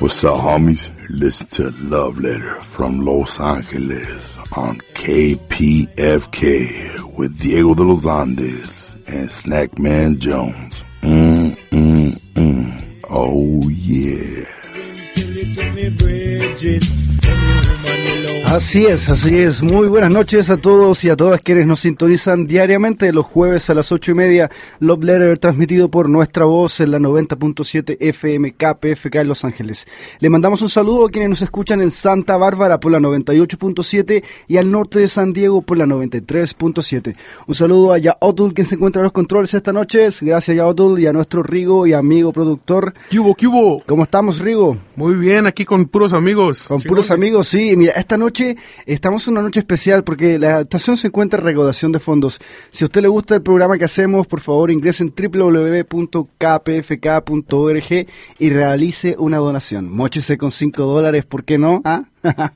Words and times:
What's 0.00 0.24
up, 0.24 0.40
homies? 0.40 0.90
Listen 1.08 1.46
to 1.48 1.70
Love 1.88 2.18
Letter 2.18 2.60
from 2.62 3.00
Los 3.00 3.38
Angeles 3.40 4.36
on 4.56 4.80
KPFK 4.94 6.36
with 7.16 7.38
Diego 7.40 7.74
de 7.74 7.84
los 7.84 8.04
Andes 8.06 8.94
and 9.06 9.28
Snackman 9.28 10.18
Jones. 10.18 10.84
Mm, 11.02 11.56
mm, 11.70 12.18
mm. 12.34 13.04
Oh, 13.08 13.68
yeah. 13.68 14.44
Así 18.52 18.84
es, 18.84 19.08
así 19.08 19.38
es. 19.38 19.62
Muy 19.62 19.88
buenas 19.88 20.10
noches 20.10 20.50
a 20.50 20.58
todos 20.58 21.02
y 21.04 21.08
a 21.08 21.16
todas 21.16 21.40
quienes 21.40 21.66
nos 21.66 21.80
sintonizan 21.80 22.46
diariamente 22.46 23.10
los 23.10 23.24
jueves 23.24 23.70
a 23.70 23.74
las 23.74 23.90
ocho 23.92 24.10
y 24.10 24.14
media. 24.14 24.50
Love 24.78 25.04
Letter 25.04 25.38
transmitido 25.38 25.90
por 25.90 26.10
nuestra 26.10 26.44
voz 26.44 26.78
en 26.80 26.90
la 26.90 26.98
90.7 26.98 27.96
FM 27.98 28.52
KPFK 28.52 29.14
en 29.14 29.28
Los 29.28 29.46
Ángeles. 29.46 29.86
Le 30.18 30.28
mandamos 30.28 30.60
un 30.60 30.68
saludo 30.68 31.06
a 31.06 31.08
quienes 31.10 31.30
nos 31.30 31.40
escuchan 31.40 31.80
en 31.80 31.90
Santa 31.90 32.36
Bárbara 32.36 32.78
por 32.78 32.92
la 32.92 32.98
98.7 32.98 34.22
y 34.48 34.58
al 34.58 34.70
norte 34.70 34.98
de 34.98 35.08
San 35.08 35.32
Diego 35.32 35.62
por 35.62 35.78
la 35.78 35.86
93.7. 35.86 37.16
Un 37.46 37.54
saludo 37.54 37.94
a 37.94 37.98
Yaotul 37.98 38.52
quien 38.52 38.66
se 38.66 38.74
encuentra 38.74 39.00
en 39.00 39.04
los 39.04 39.12
controles 39.12 39.54
esta 39.54 39.72
noche. 39.72 40.08
Gracias 40.20 40.54
Yaotul 40.54 41.00
y 41.00 41.06
a 41.06 41.14
nuestro 41.14 41.42
Rigo 41.42 41.86
y 41.86 41.94
amigo 41.94 42.34
productor. 42.34 42.92
¿Qué 43.08 43.18
hubo, 43.18 43.34
qué 43.34 43.46
hubo? 43.46 43.82
¿Cómo 43.86 44.02
estamos, 44.02 44.40
Rigo? 44.40 44.76
Muy 44.94 45.14
bien, 45.14 45.46
aquí 45.46 45.64
con 45.64 45.86
puros 45.86 46.12
amigos. 46.12 46.64
Con 46.64 46.82
puros 46.82 47.10
amigos, 47.10 47.48
sí. 47.48 47.78
Mira, 47.78 47.92
esta 47.92 48.18
noche 48.18 48.41
estamos 48.86 49.26
en 49.26 49.32
una 49.32 49.42
noche 49.42 49.60
especial 49.60 50.04
porque 50.04 50.38
la 50.38 50.60
estación 50.62 50.96
se 50.96 51.08
encuentra 51.08 51.40
en 51.40 51.46
recaudación 51.46 51.92
de 51.92 52.00
fondos. 52.00 52.40
Si 52.70 52.84
a 52.84 52.86
usted 52.86 53.02
le 53.02 53.08
gusta 53.08 53.34
el 53.34 53.42
programa 53.42 53.78
que 53.78 53.84
hacemos, 53.84 54.26
por 54.26 54.40
favor 54.40 54.70
ingrese 54.70 55.04
en 55.04 55.12
www.kpfk.org 55.16 55.86
y 58.38 58.50
realice 58.50 59.16
una 59.18 59.38
donación. 59.38 59.90
Móchese 59.90 60.38
con 60.38 60.50
5 60.50 60.82
dólares, 60.84 61.24
¿por 61.24 61.44
qué 61.44 61.58
no? 61.58 61.80
¿Ah? 61.84 62.04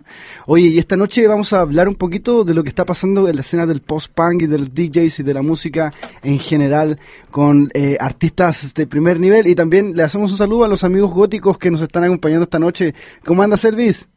Oye, 0.46 0.68
y 0.68 0.78
esta 0.78 0.96
noche 0.96 1.26
vamos 1.26 1.52
a 1.52 1.60
hablar 1.60 1.88
un 1.88 1.96
poquito 1.96 2.44
de 2.44 2.54
lo 2.54 2.62
que 2.62 2.68
está 2.68 2.84
pasando 2.84 3.28
en 3.28 3.34
la 3.34 3.40
escena 3.40 3.66
del 3.66 3.80
post-punk 3.80 4.42
y 4.42 4.46
del 4.46 4.72
DJs 4.72 5.20
y 5.20 5.22
de 5.22 5.34
la 5.34 5.42
música 5.42 5.92
en 6.22 6.38
general 6.38 6.98
con 7.30 7.70
eh, 7.74 7.96
artistas 7.98 8.74
de 8.74 8.86
primer 8.86 9.18
nivel 9.18 9.46
y 9.46 9.54
también 9.54 9.96
le 9.96 10.02
hacemos 10.02 10.30
un 10.30 10.38
saludo 10.38 10.64
a 10.64 10.68
los 10.68 10.84
amigos 10.84 11.12
góticos 11.12 11.58
que 11.58 11.70
nos 11.70 11.82
están 11.82 12.04
acompañando 12.04 12.44
esta 12.44 12.58
noche. 12.58 12.94
¿Cómo 13.24 13.42
anda 13.42 13.56
Elvis? 13.62 14.08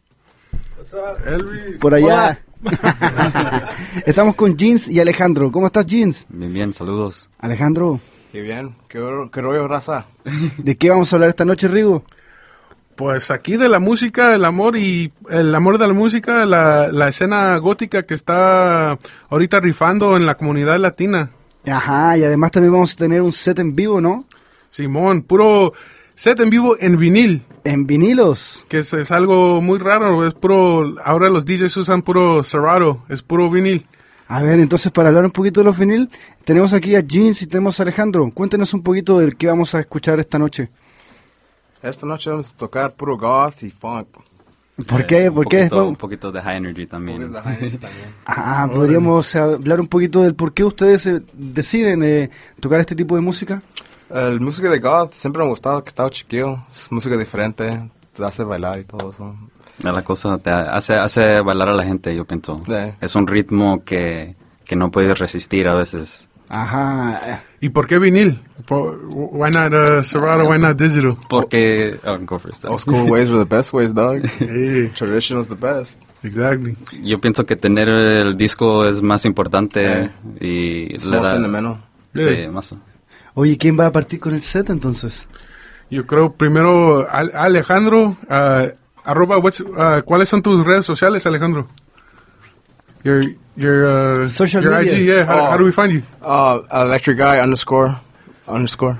Elvis. 1.25 1.79
Por 1.79 1.93
allá. 1.93 2.41
Estamos 4.05 4.35
con 4.35 4.57
Jeans 4.57 4.87
y 4.87 4.99
Alejandro. 4.99 5.51
¿Cómo 5.51 5.67
estás, 5.67 5.85
Jeans? 5.85 6.25
Bien, 6.29 6.53
bien, 6.53 6.73
saludos. 6.73 7.29
Alejandro. 7.39 7.99
Qué 8.31 8.41
bien, 8.41 8.75
qué, 8.87 8.99
qué 9.31 9.41
rollo, 9.41 9.67
raza. 9.67 10.05
¿De 10.57 10.75
qué 10.77 10.89
vamos 10.89 11.11
a 11.11 11.15
hablar 11.15 11.29
esta 11.29 11.45
noche, 11.45 11.67
Rigo? 11.67 12.03
Pues 12.95 13.31
aquí 13.31 13.55
de 13.55 13.69
la 13.69 13.79
música, 13.79 14.35
el 14.35 14.43
amor 14.43 14.75
y 14.75 15.13
el 15.29 15.55
amor 15.55 15.77
de 15.77 15.87
la 15.87 15.93
música, 15.93 16.45
la, 16.45 16.89
la 16.91 17.07
escena 17.07 17.55
gótica 17.57 18.03
que 18.03 18.13
está 18.13 18.97
ahorita 19.29 19.61
rifando 19.61 20.17
en 20.17 20.25
la 20.25 20.35
comunidad 20.35 20.77
latina. 20.79 21.29
Ajá, 21.65 22.17
y 22.17 22.23
además 22.23 22.51
también 22.51 22.73
vamos 22.73 22.93
a 22.93 22.97
tener 22.97 23.21
un 23.21 23.31
set 23.31 23.59
en 23.59 23.73
vivo, 23.73 24.01
¿no? 24.01 24.25
Simón, 24.69 25.21
puro 25.21 25.73
set 26.19 26.37
en 26.41 26.49
vivo 26.49 26.75
en 26.77 26.97
vinil. 26.97 27.45
En 27.63 27.87
vinilos. 27.87 28.65
Que 28.67 28.79
es, 28.79 28.91
es 28.91 29.09
algo 29.09 29.61
muy 29.61 29.79
raro, 29.79 30.27
es 30.27 30.33
puro, 30.33 30.95
ahora 31.01 31.29
los 31.29 31.45
DJs 31.45 31.77
usan 31.77 32.01
puro 32.01 32.43
Serato, 32.43 33.03
es 33.07 33.23
puro 33.23 33.49
vinil. 33.49 33.87
A 34.27 34.41
ver, 34.41 34.59
entonces 34.59 34.91
para 34.91 35.07
hablar 35.07 35.23
un 35.23 35.31
poquito 35.31 35.61
de 35.61 35.63
los 35.63 35.77
vinil, 35.77 36.09
tenemos 36.43 36.73
aquí 36.73 36.93
a 36.97 36.99
Jeans 36.99 37.41
y 37.41 37.47
tenemos 37.47 37.79
a 37.79 37.83
Alejandro. 37.83 38.29
Cuéntenos 38.33 38.73
un 38.73 38.83
poquito 38.83 39.17
del 39.17 39.37
que 39.37 39.47
vamos 39.47 39.73
a 39.75 39.79
escuchar 39.79 40.19
esta 40.19 40.37
noche. 40.37 40.69
Esta 41.81 42.05
noche 42.05 42.29
vamos 42.29 42.51
a 42.51 42.57
tocar 42.57 42.93
puro 42.95 43.17
goth 43.17 43.63
y 43.63 43.71
funk. 43.71 44.07
¿Por 44.87 45.05
qué? 45.05 45.31
¿Por 45.31 45.45
un 45.45 45.49
qué? 45.49 45.59
Poquito, 45.63 45.87
un 45.87 45.95
poquito 45.95 46.31
de 46.33 46.41
high 46.41 46.57
energy 46.57 46.85
también. 46.85 47.33
Ah, 48.25 48.69
podríamos 48.69 49.33
hablar 49.37 49.79
un 49.79 49.87
poquito 49.87 50.21
del 50.21 50.35
por 50.35 50.53
qué 50.53 50.65
ustedes 50.65 51.05
eh, 51.07 51.21
deciden 51.33 52.03
eh, 52.03 52.29
tocar 52.59 52.81
este 52.81 52.95
tipo 52.95 53.15
de 53.15 53.21
música. 53.21 53.61
El 54.09 54.39
música 54.39 54.69
de 54.69 54.79
goth 54.79 55.13
siempre 55.13 55.41
me 55.41 55.47
ha 55.47 55.49
gustado, 55.49 55.83
que 55.83 55.89
estaba 55.89 56.09
chiquillo. 56.09 56.59
Es 56.71 56.91
música 56.91 57.15
diferente, 57.17 57.89
te 58.15 58.23
hace 58.25 58.43
bailar 58.43 58.79
y 58.79 58.83
todo 58.85 59.11
eso. 59.11 59.35
La 59.83 60.01
cosa 60.03 60.37
te 60.37 60.49
hace, 60.49 60.95
hace 60.95 61.39
bailar 61.41 61.69
a 61.69 61.73
la 61.73 61.83
gente, 61.83 62.15
yo 62.15 62.25
pienso. 62.25 62.61
Sí. 62.65 62.73
Es 62.99 63.15
un 63.15 63.27
ritmo 63.27 63.83
que, 63.85 64.35
que 64.65 64.75
no 64.75 64.91
puedes 64.91 65.17
resistir 65.17 65.67
a 65.67 65.75
veces. 65.75 66.27
Ajá. 66.49 67.43
¿Y 67.61 67.69
por 67.69 67.85
qué 67.87 67.99
vinil? 67.99 68.39
Por- 68.65 68.99
Why 69.07 69.51
not 69.51 69.71
uh, 69.71 70.03
Serato, 70.03 70.45
why 70.49 70.57
not 70.57 70.75
digital? 70.77 71.15
Porque... 71.29 71.99
oh, 72.05 72.17
go 72.25 72.39
first. 72.39 72.65
Old 72.65 72.79
school 72.79 73.09
ways 73.09 73.29
were 73.29 73.37
the 73.43 73.45
best 73.55 73.71
ways, 73.71 73.93
dog. 73.93 74.23
Yeah, 74.39 74.89
Traditional's 74.95 75.47
the 75.47 75.55
best. 75.55 76.01
exactly. 76.23 76.75
Yo 77.03 77.19
pienso 77.19 77.45
que 77.45 77.55
tener 77.55 77.87
el 77.87 78.35
disco 78.35 78.85
es 78.85 79.01
más 79.03 79.25
importante 79.25 79.85
Eh. 80.05 80.09
y 80.41 80.95
It's 80.95 81.05
le 81.05 81.17
da... 81.21 81.31
sentimental. 81.33 81.77
Sí, 82.15 82.47
más. 82.51 82.73
Oye, 83.39 83.57
¿quién 83.57 83.79
va 83.79 83.85
a 83.85 83.91
partir 83.93 84.19
con 84.19 84.33
el 84.33 84.41
set 84.41 84.69
entonces? 84.69 85.25
Yo 85.89 86.05
creo 86.05 86.33
primero 86.33 87.07
Al- 87.09 87.31
Alejandro, 87.33 88.17
uh, 88.29 88.67
arroba, 89.05 89.37
what's, 89.37 89.61
uh, 89.61 90.01
¿cuáles 90.03 90.27
son 90.27 90.41
tus 90.41 90.65
redes 90.65 90.85
sociales, 90.85 91.25
Alejandro? 91.25 91.67
Your, 93.05 93.23
your, 93.55 94.25
uh, 94.25 94.29
Social 94.29 94.61
your 94.61 94.73
media. 94.75 94.93
IG, 94.97 95.05
yeah. 95.05 95.25
How, 95.25 95.39
Oh. 95.39 95.51
how 95.51 95.57
do 95.57 95.63
we 95.63 95.71
find 95.71 95.93
you? 95.93 96.03
Uh, 96.21 96.59
electric 96.71 97.17
guy 97.17 97.39
underscore 97.39 97.95
underscore. 98.45 98.99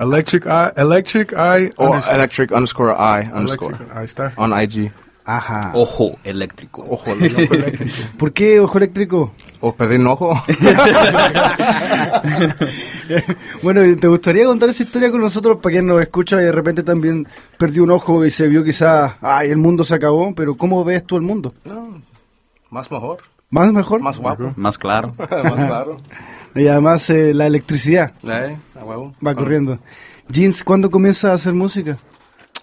Electric 0.00 0.44
Eye, 0.46 0.72
Electric 0.76 1.32
Eye, 1.34 1.70
Or 1.76 1.90
underscore. 1.90 2.14
electric 2.14 2.52
underscore 2.52 2.92
I 2.98 3.30
underscore. 3.32 3.74
Electric, 3.74 3.96
ahí 3.96 4.04
está. 4.04 4.32
On 4.36 4.52
IG. 4.52 4.90
Ajá. 5.30 5.72
Ojo 5.74 6.16
eléctrico. 6.24 6.82
Ojo, 6.88 7.12
el 7.12 7.44
ojo 7.44 7.54
eléctrico. 7.54 7.92
¿Por 8.18 8.32
qué 8.32 8.60
ojo 8.60 8.78
eléctrico? 8.78 9.32
O 9.60 9.74
perdí 9.74 9.96
un 9.96 10.06
ojo. 10.06 10.34
bueno, 13.62 13.80
¿te 14.00 14.06
gustaría 14.08 14.44
contar 14.44 14.68
esa 14.70 14.82
historia 14.82 15.10
con 15.10 15.20
nosotros 15.20 15.58
para 15.62 15.72
quien 15.74 15.86
nos 15.86 16.00
escucha 16.00 16.40
y 16.40 16.44
de 16.44 16.52
repente 16.52 16.82
también 16.82 17.26
perdió 17.58 17.82
un 17.84 17.90
ojo 17.90 18.24
y 18.24 18.30
se 18.30 18.48
vio 18.48 18.64
quizás, 18.64 19.14
ay, 19.20 19.50
el 19.50 19.56
mundo 19.58 19.84
se 19.84 19.94
acabó, 19.94 20.34
pero 20.34 20.56
¿cómo 20.56 20.84
ves 20.84 21.04
tú 21.04 21.16
el 21.16 21.22
mundo? 21.22 21.52
No, 21.64 22.00
más 22.70 22.90
mejor. 22.90 23.18
¿Más 23.50 23.72
mejor? 23.72 24.00
Más 24.00 24.18
guapo. 24.18 24.52
Más 24.56 24.78
claro. 24.78 25.14
más 25.18 25.54
claro. 25.64 25.98
Y 26.54 26.66
además 26.68 27.08
eh, 27.10 27.32
la 27.34 27.46
electricidad 27.46 28.12
Eh, 28.24 28.56
a 28.78 28.84
huevo. 28.84 29.14
va 29.26 29.34
corriendo. 29.34 29.78
Jeans, 30.28 30.62
¿cuándo 30.64 30.90
comienza 30.90 31.30
a 31.30 31.34
hacer 31.34 31.54
música? 31.54 31.96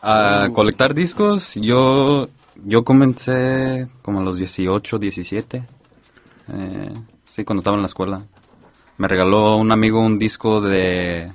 A 0.02 0.50
colectar 0.54 0.94
discos, 0.94 1.56
yo, 1.56 2.28
yo 2.64 2.84
comencé 2.84 3.88
como 4.02 4.20
a 4.20 4.24
los 4.24 4.38
18, 4.38 4.98
17. 5.00 5.64
Eh, 6.54 6.94
sí, 7.26 7.44
cuando 7.44 7.60
estaba 7.62 7.76
en 7.76 7.82
la 7.82 7.88
escuela. 7.88 8.24
Me 8.98 9.08
regaló 9.08 9.58
un 9.58 9.72
amigo 9.72 10.00
un 10.00 10.18
disco 10.18 10.62
de 10.62 11.32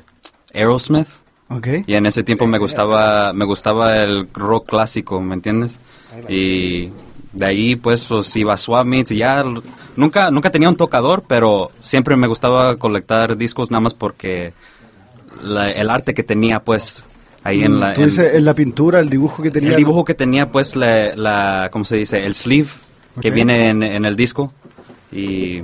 Aerosmith. 0.54 1.08
Ok. 1.50 1.66
Y 1.86 1.94
en 1.94 2.06
ese 2.06 2.22
tiempo 2.22 2.46
me 2.46 2.58
gustaba, 2.58 3.32
me 3.32 3.44
gustaba 3.44 3.98
el 3.98 4.28
rock 4.32 4.68
clásico, 4.70 5.20
¿me 5.20 5.34
entiendes? 5.34 5.78
Y 6.28 6.90
de 7.32 7.46
ahí 7.46 7.76
pues, 7.76 8.04
pues 8.04 8.34
iba 8.36 8.54
a 8.54 8.56
Swap 8.56 8.86
Meets 8.86 9.10
y 9.12 9.16
ya 9.18 9.42
nunca, 9.96 10.30
nunca 10.30 10.50
tenía 10.50 10.68
un 10.68 10.76
tocador, 10.76 11.24
pero 11.26 11.70
siempre 11.82 12.16
me 12.16 12.26
gustaba 12.28 12.76
colectar 12.76 13.36
discos 13.36 13.70
nada 13.70 13.80
más 13.80 13.94
porque 13.94 14.52
la- 15.42 15.70
el 15.70 15.90
arte 15.90 16.14
que 16.14 16.22
tenía 16.22 16.60
pues 16.60 17.06
ahí 17.44 17.62
en 17.64 17.80
la... 17.80 17.94
Tú 17.94 18.02
en- 18.02 18.08
dices 18.08 18.34
en 18.34 18.44
la 18.44 18.54
pintura, 18.54 19.00
el 19.00 19.08
dibujo 19.10 19.42
que 19.42 19.50
tenía. 19.50 19.70
el 19.70 19.76
dibujo 19.76 20.04
que 20.04 20.14
tenía 20.14 20.50
pues 20.50 20.76
la, 20.76 21.14
la 21.16 21.68
¿cómo 21.72 21.84
se 21.84 21.96
dice? 21.96 22.24
El 22.24 22.34
sleeve 22.34 22.68
que 23.20 23.28
Ok. 23.28 23.34
viene 23.34 23.68
en, 23.70 23.82
en 23.82 24.04
el 24.04 24.14
disco 24.16 24.52
y 25.12 25.60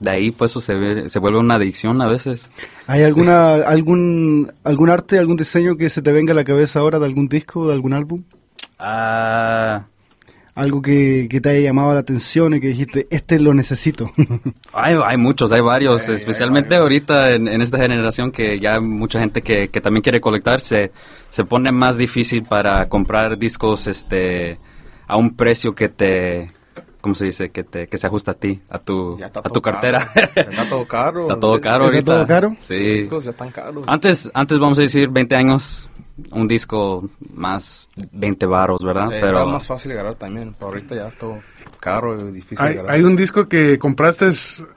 de 0.00 0.10
ahí 0.10 0.30
pues 0.30 0.52
se, 0.52 0.74
ve- 0.74 1.08
se 1.08 1.18
vuelve 1.18 1.38
una 1.38 1.56
adicción 1.56 2.00
a 2.02 2.08
veces. 2.08 2.50
¿Hay 2.86 3.02
alguna, 3.02 3.54
algún, 3.54 4.50
algún 4.64 4.90
arte, 4.90 5.18
algún 5.18 5.36
diseño 5.36 5.76
que 5.76 5.90
se 5.90 6.02
te 6.02 6.10
venga 6.12 6.32
a 6.32 6.36
la 6.36 6.44
cabeza 6.44 6.80
ahora 6.80 6.98
de 6.98 7.04
algún 7.06 7.28
disco, 7.28 7.66
de 7.68 7.74
algún 7.74 7.92
álbum? 7.92 8.22
Ah... 8.78 9.84
Algo 10.60 10.82
que, 10.82 11.26
que 11.30 11.40
te 11.40 11.48
haya 11.48 11.60
llamado 11.60 11.94
la 11.94 12.00
atención 12.00 12.54
y 12.54 12.60
que 12.60 12.68
dijiste, 12.68 13.06
este 13.10 13.38
lo 13.38 13.54
necesito. 13.54 14.10
Hay, 14.74 14.94
hay 15.04 15.16
muchos, 15.16 15.52
hay 15.52 15.60
varios, 15.62 16.08
especialmente 16.10 16.76
ahorita 16.76 17.30
en, 17.34 17.48
en 17.48 17.62
esta 17.62 17.78
generación 17.78 18.30
que 18.30 18.58
ya 18.60 18.74
hay 18.74 18.80
mucha 18.80 19.18
gente 19.20 19.40
que, 19.42 19.68
que 19.68 19.80
también 19.80 20.02
quiere 20.02 20.20
colectar, 20.20 20.60
se, 20.60 20.92
se 21.30 21.44
pone 21.44 21.72
más 21.72 21.96
difícil 21.96 22.42
para 22.44 22.86
comprar 22.88 23.38
discos 23.38 23.86
este 23.86 24.58
a 25.08 25.16
un 25.16 25.34
precio 25.34 25.74
que 25.74 25.88
te, 25.88 26.52
¿cómo 27.00 27.14
se 27.14 27.24
dice? 27.26 27.50
Que, 27.50 27.64
te, 27.64 27.88
que 27.88 27.96
se 27.96 28.06
ajusta 28.06 28.32
a 28.32 28.34
ti, 28.34 28.60
a 28.70 28.78
tu, 28.78 29.18
está 29.22 29.40
a 29.40 29.48
tu 29.48 29.60
cartera. 29.62 30.06
caro. 30.14 30.50
Está 30.50 30.68
todo 30.68 30.86
caro. 30.86 31.20
Está 31.22 31.40
todo 31.40 31.60
caro 31.60 31.84
¿Está 31.86 31.96
ahorita. 31.96 32.14
todo 32.16 32.26
caro? 32.26 32.48
Los 32.50 32.64
Sí. 32.64 32.74
discos 32.76 33.24
ya 33.24 33.30
están 33.30 33.50
caros. 33.50 33.84
Antes, 33.88 34.30
antes 34.34 34.58
vamos 34.58 34.78
a 34.78 34.82
decir 34.82 35.08
20 35.08 35.34
años, 35.36 35.88
un 36.32 36.48
disco 36.48 37.08
más 37.34 37.88
20 38.12 38.46
varos, 38.46 38.82
¿verdad? 38.84 39.12
Eh, 39.12 39.18
Pero 39.20 39.38
Era 39.38 39.46
más 39.46 39.66
fácil 39.66 39.90
de 39.90 39.94
agarrar 39.98 40.14
también. 40.16 40.54
Pero 40.58 40.66
ahorita 40.70 40.94
ya 40.94 41.08
todo 41.10 41.38
caro 41.80 42.28
y 42.28 42.32
difícil 42.32 42.58
de 42.58 42.64
Hay, 42.64 42.72
agarrar. 42.74 42.94
hay 42.94 43.02
un 43.02 43.16
disco 43.16 43.48
que 43.48 43.78
compraste 43.78 44.30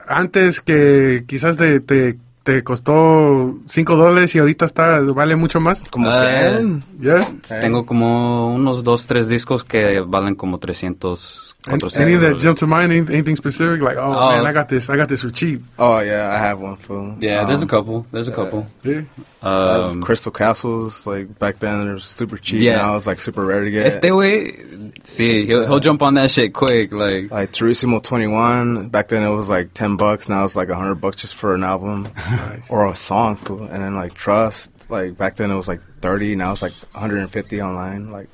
antes 0.06 0.60
que 0.60 1.24
quizás 1.26 1.56
te, 1.56 1.80
te, 1.80 2.18
te 2.44 2.62
costó 2.62 3.54
5 3.66 3.96
dólares 3.96 4.34
y 4.34 4.38
ahorita 4.38 4.66
está 4.66 5.00
vale 5.00 5.34
mucho 5.34 5.60
más. 5.60 5.82
Como 5.90 6.08
Ah, 6.10 6.52
100. 6.58 6.84
¿Ya? 7.00 7.26
tengo 7.60 7.84
como 7.86 8.54
unos 8.54 8.84
dos, 8.84 9.06
tres 9.06 9.28
discos 9.28 9.64
que 9.64 10.00
valen 10.00 10.34
como 10.34 10.58
300, 10.58 11.56
Any 11.66 11.78
400. 11.80 12.20
that 12.20 12.38
jump 12.46 12.58
to 12.58 12.66
mind? 12.66 12.92
Anything, 12.92 13.12
anything 13.14 13.36
specific? 13.36 13.82
Like, 13.82 13.96
oh, 13.98 14.12
Oh. 14.12 14.30
man, 14.36 14.46
I 14.46 14.52
got 14.52 14.68
this. 14.68 14.88
I 14.90 14.96
got 14.96 15.08
this 15.08 15.22
for 15.22 15.30
cheap. 15.32 15.62
Oh, 15.78 16.00
yeah, 16.00 16.28
I 16.30 16.38
have 16.38 16.60
one 16.60 16.76
fool. 16.76 17.16
Yeah, 17.20 17.44
there's 17.46 17.62
a 17.62 17.64
Um, 17.64 17.68
couple. 17.68 18.06
There's 18.12 18.28
a 18.28 18.32
couple. 18.32 18.66
Yeah. 18.84 19.02
Um, 19.42 20.02
Crystal 20.02 20.32
Castles, 20.32 21.06
like 21.06 21.38
back 21.38 21.58
then, 21.60 21.84
they 21.86 21.92
were 21.92 21.98
super 21.98 22.38
cheap. 22.38 22.60
Yeah. 22.62 22.76
Now 22.76 22.96
it's 22.96 23.06
like 23.06 23.20
super 23.20 23.44
rare 23.44 23.62
to 23.62 23.70
get. 23.70 23.86
este 23.86 24.10
güey, 24.10 24.54
sí, 25.02 25.44
he'll, 25.46 25.66
he'll 25.66 25.80
jump 25.80 26.00
on 26.02 26.14
that 26.14 26.30
shit 26.30 26.52
quick. 26.54 26.92
Like, 26.92 27.30
like 27.30 27.52
Turissimo 27.52 28.02
21, 28.02 28.88
back 28.88 29.08
then 29.08 29.22
it 29.22 29.34
was 29.34 29.48
like 29.50 29.74
10 29.74 29.96
bucks. 29.96 30.28
Now 30.30 30.44
it's 30.46 30.56
like 30.56 30.68
100 30.70 30.94
bucks 30.96 31.16
just 31.20 31.34
for 31.34 31.54
an 31.54 31.62
album 31.62 32.08
or 32.68 32.86
a 32.90 32.94
song. 32.96 33.36
fool. 33.36 33.62
And 33.72 33.82
then 33.82 33.94
like 33.94 34.14
Trust, 34.14 34.70
like 34.90 35.16
back 35.16 35.36
then 35.36 35.50
it 35.50 35.56
was 35.56 35.68
like 35.68 35.80
30. 36.00 36.36
Now 36.36 36.52
it's 36.52 36.62
like 36.62 36.72
150 36.92 37.60
online. 37.62 38.10
Like, 38.10 38.28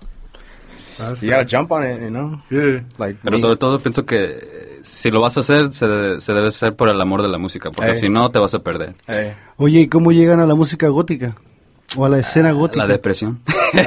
That's 0.99 1.23
you 1.23 1.31
gotta 1.31 1.45
jump 1.47 1.71
on 1.73 1.85
it, 1.85 2.01
you 2.03 2.11
know? 2.11 2.41
Yeah. 2.51 2.83
Like, 2.99 3.19
pero 3.23 3.37
me- 3.37 3.41
sobre 3.41 3.57
todo 3.57 3.79
pienso 3.79 4.05
que 4.05 4.25
eh, 4.25 4.79
si 4.83 5.11
lo 5.11 5.21
vas 5.21 5.37
a 5.37 5.41
hacer, 5.41 5.73
se, 5.73 6.21
se 6.21 6.33
debe 6.35 6.49
hacer 6.49 6.75
por 6.77 6.89
el 6.91 7.01
amor 7.01 7.23
de 7.23 7.29
la 7.29 7.39
música, 7.39 7.71
porque 7.71 7.93
Eh. 7.93 7.95
si 7.95 8.09
no, 8.09 8.31
te 8.31 8.39
vas 8.39 8.53
a 8.55 8.59
perder. 8.59 8.95
Hey. 9.07 9.33
Oye, 9.57 9.81
¿y 9.81 9.89
cómo 9.89 10.13
llegan 10.13 10.41
a 10.41 10.47
la 10.47 10.55
música 10.55 10.89
gótica? 10.89 11.35
O 11.97 12.05
a 12.05 12.09
la 12.09 12.19
escena 12.19 12.53
gótica. 12.53 12.87
La 12.87 12.87
depresión. 12.87 13.41
La 13.73 13.83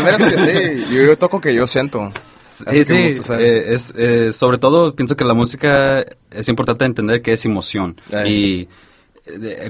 verdad 0.00 0.20
es 0.20 0.34
que 0.34 0.84
sí, 0.86 0.94
yo, 0.94 1.02
yo 1.04 1.16
toco 1.18 1.40
que 1.40 1.54
yo 1.54 1.66
siento. 1.66 2.10
Sí, 2.38 2.84
sí, 2.84 3.20
eh, 3.30 3.64
es, 3.68 3.92
eh, 3.96 4.32
sobre 4.32 4.58
todo 4.58 4.94
pienso 4.94 5.16
que 5.16 5.24
la 5.24 5.34
música 5.34 6.04
es 6.30 6.48
importante 6.48 6.84
entender 6.84 7.20
que 7.22 7.32
es 7.34 7.44
emoción. 7.44 8.00
Eh. 8.10 8.28
Y 8.28 8.60
eh, 8.62 8.68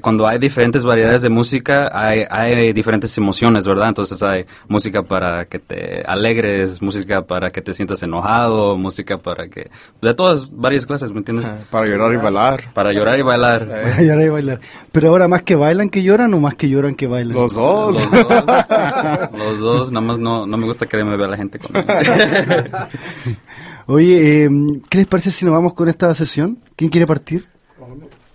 cuando 0.03 0.26
hay 0.26 0.38
diferentes 0.38 0.85
variedades 0.85 1.23
de 1.23 1.29
música, 1.29 1.88
hay, 1.93 2.25
hay 2.29 2.73
diferentes 2.73 3.17
emociones, 3.17 3.67
¿verdad? 3.67 3.88
Entonces 3.88 4.23
hay 4.23 4.44
música 4.69 5.03
para 5.03 5.47
que 5.47 5.58
te 5.58 6.03
alegres, 6.06 6.82
música 6.82 7.23
para 7.23 7.50
que 7.50 7.62
te 7.62 7.73
sientas 7.73 8.03
enojado, 8.03 8.76
música 8.76 9.17
para 9.17 9.49
que... 9.49 9.70
De 10.03 10.14
todas, 10.14 10.50
varias 10.55 10.85
clases, 10.85 11.11
¿me 11.11 11.19
entiendes? 11.19 11.47
Para 11.70 11.87
llorar 11.87 12.12
y 12.12 12.17
bailar. 12.17 12.73
Para 12.75 12.93
llorar 12.93 13.19
y 13.19 13.23
bailar. 13.23 13.62
Eh. 13.62 13.82
Para 13.82 14.03
llorar 14.03 14.25
y 14.25 14.29
bailar. 14.29 14.61
Pero 14.93 15.08
ahora 15.08 15.29
más 15.29 15.43
que 15.43 15.55
bailan 15.55 15.88
que 15.88 16.02
lloran 16.02 16.35
o 16.35 16.41
más 16.41 16.55
que 16.55 16.69
lloran 16.69 16.94
que 16.94 17.06
bailan. 17.06 17.35
Los 17.35 17.55
dos. 17.55 18.11
Los 18.12 18.29
dos, 18.29 18.55
los 19.38 19.59
dos, 19.61 19.93
nada 19.93 20.06
más 20.06 20.19
no, 20.19 20.47
no 20.47 20.56
me 20.56 20.67
gusta 20.67 20.87
que 20.87 21.02
me 21.02 21.17
vea 21.17 21.29
la 21.29 21.37
gente 21.37 21.59
con 21.59 21.70
Oye, 23.87 24.44
eh, 24.44 24.50
¿qué 24.88 24.99
les 24.99 25.06
parece 25.06 25.31
si 25.31 25.44
nos 25.44 25.55
vamos 25.55 25.75
con 25.75 25.88
esta 25.88 26.12
sesión? 26.14 26.59
¿Quién 26.75 26.91
quiere 26.91 27.06
partir? 27.06 27.47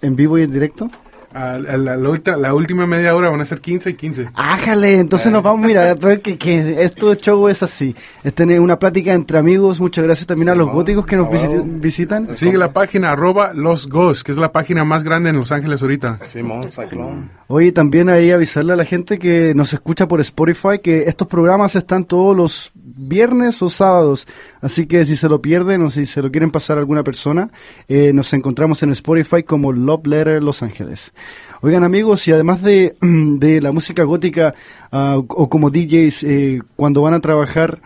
¿En 0.01 0.15
vivo 0.15 0.37
y 0.39 0.43
en 0.43 0.51
directo? 0.51 0.89
Ah, 1.33 1.57
la, 1.59 1.77
la- 1.77 1.95
la 1.95 2.37
la 2.37 2.53
última 2.53 2.85
media 2.85 3.15
hora 3.15 3.29
van 3.29 3.39
a 3.41 3.45
ser 3.45 3.61
15 3.61 3.89
y 3.91 3.93
15. 3.93 4.29
Ájale, 4.33 4.97
entonces 4.99 5.31
nos 5.31 5.41
vamos, 5.43 5.65
mira, 5.65 5.95
que, 6.21 6.37
que 6.37 6.83
esto 6.83 7.13
show 7.15 7.47
es 7.47 7.63
así. 7.63 7.95
Es 8.23 8.33
tener 8.33 8.59
una 8.59 8.77
plática 8.77 9.13
entre 9.13 9.37
amigos. 9.37 9.79
Muchas 9.79 10.03
gracias 10.03 10.27
también 10.27 10.49
a 10.49 10.55
los 10.55 10.69
góticos 10.69 11.05
que 11.05 11.15
nos 11.15 11.29
visi- 11.29 11.79
visitan. 11.79 12.33
Sigue 12.33 12.57
la 12.57 12.73
página 12.73 13.11
arroba 13.11 13.53
Los 13.53 13.87
Ghosts, 13.87 14.23
que 14.23 14.31
es 14.33 14.37
la 14.37 14.51
página 14.51 14.83
más 14.83 15.03
grande 15.03 15.29
en 15.29 15.37
Los 15.37 15.51
Ángeles 15.51 15.81
ahorita. 15.81 16.19
Simón, 16.27 16.69
Cyclone. 16.71 17.29
Oye, 17.47 17.71
también 17.71 18.09
ahí 18.09 18.31
avisarle 18.31 18.73
a 18.73 18.75
la 18.75 18.85
gente 18.85 19.17
que 19.19 19.53
nos 19.55 19.73
escucha 19.73 20.07
por 20.07 20.19
Spotify 20.21 20.79
que 20.83 21.03
estos 21.03 21.27
programas 21.27 21.75
están 21.75 22.05
todos 22.05 22.35
los 22.35 22.71
viernes 22.73 23.61
o 23.61 23.69
sábados. 23.69 24.27
Así 24.61 24.85
que 24.85 25.05
si 25.05 25.15
se 25.15 25.27
lo 25.27 25.41
pierden 25.41 25.81
o 25.81 25.89
si 25.89 26.05
se 26.05 26.21
lo 26.21 26.29
quieren 26.31 26.51
pasar 26.51 26.77
a 26.77 26.81
alguna 26.81 27.03
persona, 27.03 27.49
eh, 27.87 28.11
nos 28.13 28.31
encontramos 28.33 28.83
en 28.83 28.91
Spotify 28.91 29.43
como 29.43 29.71
Love 29.71 30.05
Letter 30.07 30.43
Los 30.43 30.61
Ángeles. 30.61 31.13
Oigan 31.61 31.83
amigos, 31.83 32.27
y 32.27 32.31
además 32.31 32.61
de, 32.61 32.95
de 33.01 33.61
la 33.61 33.71
música 33.71 34.03
gótica 34.03 34.55
ah, 34.91 35.17
o 35.17 35.49
como 35.49 35.69
DJs, 35.69 36.23
eh, 36.23 36.61
cuando 36.75 37.03
van 37.03 37.13
a 37.13 37.19
trabajar, 37.19 37.79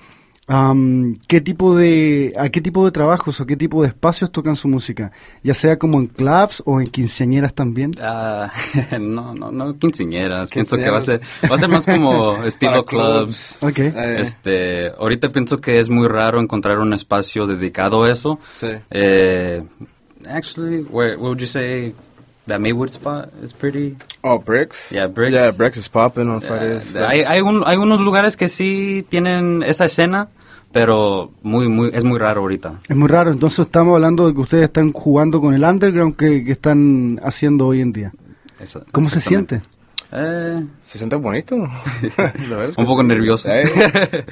am, 0.48 1.16
¿qué 1.28 1.42
tipo 1.42 1.76
de, 1.76 2.34
¿a 2.38 2.48
qué 2.50 2.62
tipo 2.62 2.86
de 2.86 2.92
trabajos 2.92 3.42
o 3.42 3.46
qué 3.46 3.58
tipo 3.58 3.82
de 3.82 3.90
espacios 3.90 4.32
tocan 4.32 4.56
su 4.56 4.70
música? 4.70 5.12
Ya 5.44 5.54
sea 5.54 5.78
como 5.78 6.00
en 6.00 6.08
clubs 6.08 6.64
o 6.66 6.80
en 6.80 6.88
quinceañeras 6.88 7.54
también. 7.54 7.92
Ah, 8.02 8.50
no, 9.00 9.34
no, 9.36 9.52
no, 9.52 9.78
quinceañeras. 9.78 10.52
Pienso 10.52 10.78
que 10.78 10.90
va 10.90 11.00
a 11.00 11.02
ser, 11.02 11.20
va 11.44 11.56
a 11.56 11.60
ser 11.60 11.68
más 11.68 11.86
como 11.86 12.44
estilo 12.46 12.86
Para 12.86 13.26
clubs. 13.26 13.58
Ok. 13.62 13.80
Eh, 13.80 14.18
Este, 14.20 14.88
ahorita 14.98 15.34
pienso 15.34 15.58
que 15.60 15.80
es 15.80 15.90
muy 15.90 16.08
raro 16.08 16.40
encontrar 16.40 16.80
un 16.80 16.94
espacio 16.94 17.46
dedicado 17.46 18.04
a 18.04 18.12
eso. 18.12 18.40
Sí. 18.56 18.68
Eh, 18.90 19.64
actually, 20.30 20.82
where, 20.90 21.18
what 21.18 21.32
would 21.32 21.40
you 21.40 21.48
say? 21.48 21.94
That 22.48 22.60
Maywood 22.62 22.90
spot 22.92 23.30
is 23.44 23.54
pretty. 23.54 23.98
Oh, 24.24 24.38
Bricks? 24.38 24.92
Yeah, 24.92 25.08
Bricks. 25.08 25.34
Yeah, 25.34 25.52
Bricks 25.52 25.78
is 25.78 25.90
popping 25.90 26.30
on 26.30 26.42
Fridays. 26.42 26.96
hay, 26.96 27.24
hay, 27.24 27.42
un- 27.42 27.64
hay 27.66 27.78
unos 27.78 28.00
lugares 28.02 28.38
que 28.38 28.50
sí 28.50 29.04
tienen 29.10 29.64
esa 29.64 29.86
escena, 29.86 30.28
pero 30.72 31.32
muy, 31.42 31.68
muy, 31.68 31.90
es 31.94 32.04
muy 32.04 32.20
raro 32.20 32.42
ahorita. 32.42 32.82
Es 32.88 32.96
muy 32.96 33.08
raro, 33.08 33.32
entonces 33.32 33.60
estamos 33.66 33.96
hablando 33.96 34.28
de 34.28 34.34
que 34.36 34.42
ustedes 34.42 34.64
están 34.66 34.92
jugando 34.94 35.42
con 35.42 35.56
el 35.56 35.64
underground 35.64 36.16
que, 36.16 36.44
que 36.44 36.52
están 36.52 37.20
haciendo 37.24 37.66
hoy 37.68 37.82
en 37.82 37.92
día. 37.94 38.14
¿Cómo 38.92 39.10
se 39.10 39.22
siente? 39.22 39.62
Eh, 40.12 40.64
Se 40.84 40.98
siente 41.00 41.16
bonito. 41.16 41.56
Un 42.78 42.86
poco 42.86 43.02
nervioso. 43.04 43.50
Eh, 43.52 43.66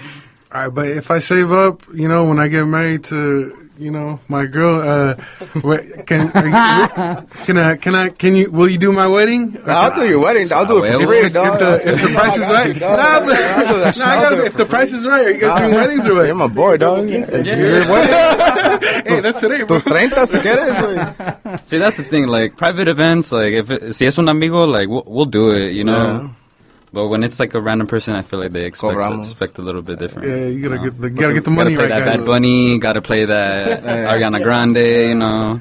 All 0.51 0.65
right, 0.65 0.73
but 0.73 0.85
if 0.85 1.09
I 1.09 1.19
save 1.19 1.51
up, 1.51 1.81
you 1.95 2.07
know, 2.07 2.25
when 2.29 2.37
I 2.37 2.47
get 2.47 2.63
married 2.67 3.03
to, 3.05 3.51
you 3.77 3.89
know, 3.91 4.19
my 4.27 4.45
girl, 4.45 4.81
uh, 4.81 5.15
wait, 5.63 6.05
can, 6.05 6.29
are 6.31 6.45
you- 6.47 7.27
can 7.45 7.57
I, 7.57 7.75
can 7.75 7.95
I, 7.95 8.09
can 8.09 8.35
you, 8.35 8.51
will 8.51 8.69
you 8.69 8.77
do 8.77 8.91
my 8.91 9.07
wedding? 9.07 9.57
I'll 9.65 9.95
do 9.95 10.07
your 10.07 10.19
wedding. 10.19 10.51
I'll 10.53 10.65
do 10.65 10.83
it 10.83 10.91
for 10.91 10.97
well, 10.99 11.07
free, 11.07 11.19
If 11.25 11.33
dog. 11.33 11.59
the, 11.59 11.81
if 11.93 12.01
the 12.01 12.07
price 12.13 12.35
is 12.37 12.41
right. 12.47 12.75
No, 12.79 12.95
Nah, 12.95 13.19
but, 13.19 13.35
I'll 13.35 13.67
do 13.73 13.79
that 13.79 13.95
shit. 13.95 14.05
nah, 14.05 14.11
I 14.11 14.21
gotta, 14.21 14.45
if 14.45 14.55
the 14.57 14.65
price 14.65 14.93
is 14.93 15.05
right, 15.05 15.25
are 15.25 15.31
you 15.31 15.39
guys 15.39 15.59
doing 15.59 15.73
weddings 15.73 16.05
or 16.05 16.15
what? 16.15 16.25
You're 16.27 16.35
what? 16.37 16.49
my 16.49 16.53
boy, 16.55 16.77
dog. 16.77 17.09
Your 17.09 17.21
wedding? 17.89 18.49
Hey, 19.05 19.21
that's 19.21 19.39
today, 19.39 19.63
bro. 19.63 19.79
Tus 19.79 19.83
30 19.83 20.25
si 20.31 20.39
quieres. 20.39 21.61
See, 21.67 21.77
that's 21.77 21.97
the 21.97 22.03
thing. 22.03 22.27
Like 22.27 22.57
private 22.57 22.87
events, 22.87 23.31
like 23.31 23.53
if 23.53 23.69
it, 23.71 23.93
si 23.95 24.05
es 24.05 24.17
un 24.17 24.27
amigo, 24.29 24.65
like 24.65 24.87
we'll, 24.89 25.03
we'll 25.05 25.25
do 25.25 25.51
it, 25.51 25.71
you 25.73 25.83
know. 25.83 26.21
Yeah. 26.23 26.29
But 26.93 27.07
when 27.07 27.23
it's 27.23 27.39
like 27.39 27.55
a 27.55 27.59
random 27.59 27.87
person, 27.87 28.13
I 28.13 28.21
feel 28.21 28.39
like 28.39 28.51
they 28.51 28.65
expect 28.65 28.95
expect 29.17 29.57
a 29.57 29.63
little 29.63 29.81
bit 29.81 29.97
different. 29.97 30.27
Yeah, 30.27 30.45
you 30.45 30.61
gotta 30.61 30.75
know? 30.75 30.83
get 30.83 31.01
the, 31.01 31.09
you 31.09 31.15
gotta 31.15 31.33
get 31.33 31.43
the 31.43 31.49
money 31.49 31.73
gotta 31.73 31.87
play 31.87 31.91
right, 31.91 31.99
that 31.99 32.05
guys. 32.05 32.17
Bad 32.19 32.25
Bunny, 32.27 32.77
gotta 32.77 33.01
play 33.01 33.25
that 33.25 33.83
Ariana 33.83 34.41
Grande, 34.41 35.09
you 35.09 35.15
know. 35.15 35.59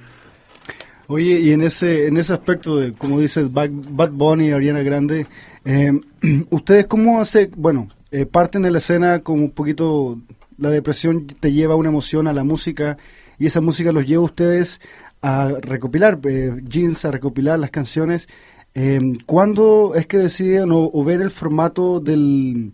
Oye, 1.08 1.40
y 1.40 1.52
en 1.52 1.62
ese 1.62 2.06
en 2.06 2.18
ese 2.18 2.34
aspecto 2.34 2.76
de, 2.76 2.92
como 2.92 3.18
dices, 3.18 3.50
Bad, 3.50 3.70
Bad 3.72 4.10
Bunny, 4.10 4.52
Ariana 4.52 4.82
Grande, 4.82 5.26
eh, 5.64 5.92
¿ustedes 6.50 6.86
cómo 6.86 7.18
hace, 7.18 7.50
bueno, 7.56 7.88
eh, 8.10 8.26
parten 8.26 8.60
de 8.60 8.70
la 8.70 8.78
escena 8.78 9.20
como 9.20 9.42
un 9.42 9.50
poquito, 9.52 10.18
la 10.58 10.68
depresión 10.68 11.26
te 11.26 11.50
lleva 11.50 11.76
una 11.76 11.88
emoción 11.88 12.26
a 12.28 12.34
la 12.34 12.44
música 12.44 12.98
y 13.38 13.46
esa 13.46 13.62
música 13.62 13.90
los 13.90 14.06
lleva 14.06 14.20
a 14.20 14.26
ustedes 14.26 14.80
a 15.22 15.54
recopilar 15.62 16.18
eh, 16.24 16.60
jeans, 16.64 17.04
a 17.06 17.10
recopilar 17.10 17.58
las 17.58 17.70
canciones. 17.70 18.28
Eh, 18.74 19.00
¿Cuándo 19.26 19.94
es 19.94 20.06
que 20.06 20.18
deciden 20.18 20.70
o, 20.72 21.04
ver 21.04 21.20
el 21.20 21.30
formato 21.30 22.00
del, 22.00 22.72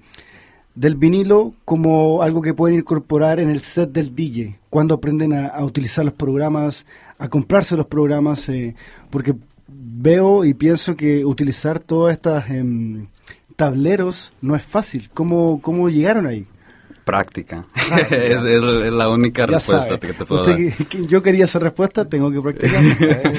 del 0.75 0.95
vinilo 0.95 1.55
como 1.65 2.23
algo 2.23 2.41
que 2.41 2.55
pueden 2.55 2.79
incorporar 2.79 3.41
en 3.41 3.51
el 3.51 3.61
set 3.61 3.91
del 3.91 4.15
DJ? 4.15 4.59
¿Cuándo 4.71 4.95
aprenden 4.95 5.33
a, 5.33 5.65
utilizar 5.65 6.05
los 6.05 6.15
programas, 6.15 6.87
a 7.19 7.29
comprarse 7.29 7.77
los 7.77 7.87
programas? 7.87 8.49
eh, 8.49 8.75
porque 9.11 9.35
veo 9.69 10.45
y 10.45 10.55
pienso 10.55 10.97
que 10.97 11.25
utilizar 11.25 11.81
todas 11.81 12.15
estas 12.15 12.49
em, 12.51 13.07
tableros 13.57 14.33
no 14.41 14.57
es 14.57 14.63
fácil. 14.63 15.11
¿Cómo, 15.13 15.61
cómo 15.61 15.89
llegaron 15.89 16.27
ahí? 16.27 16.47
Práctica. 17.09 17.65
es, 18.11 18.45
es 18.45 18.63
la 18.63 19.09
única 19.09 19.43
Ya 19.43 19.47
respuesta 19.47 19.85
sabe. 19.85 19.99
que 19.99 20.13
te 20.13 20.27
puedo 20.27 20.43
Usted 20.43 20.75
dar. 20.79 21.07
yo 21.07 21.23
quería 21.23 21.47
esa 21.47 21.59
respuesta, 21.59 22.05
tengo 22.07 22.31
que 22.31 22.39
practicar. 22.43 22.83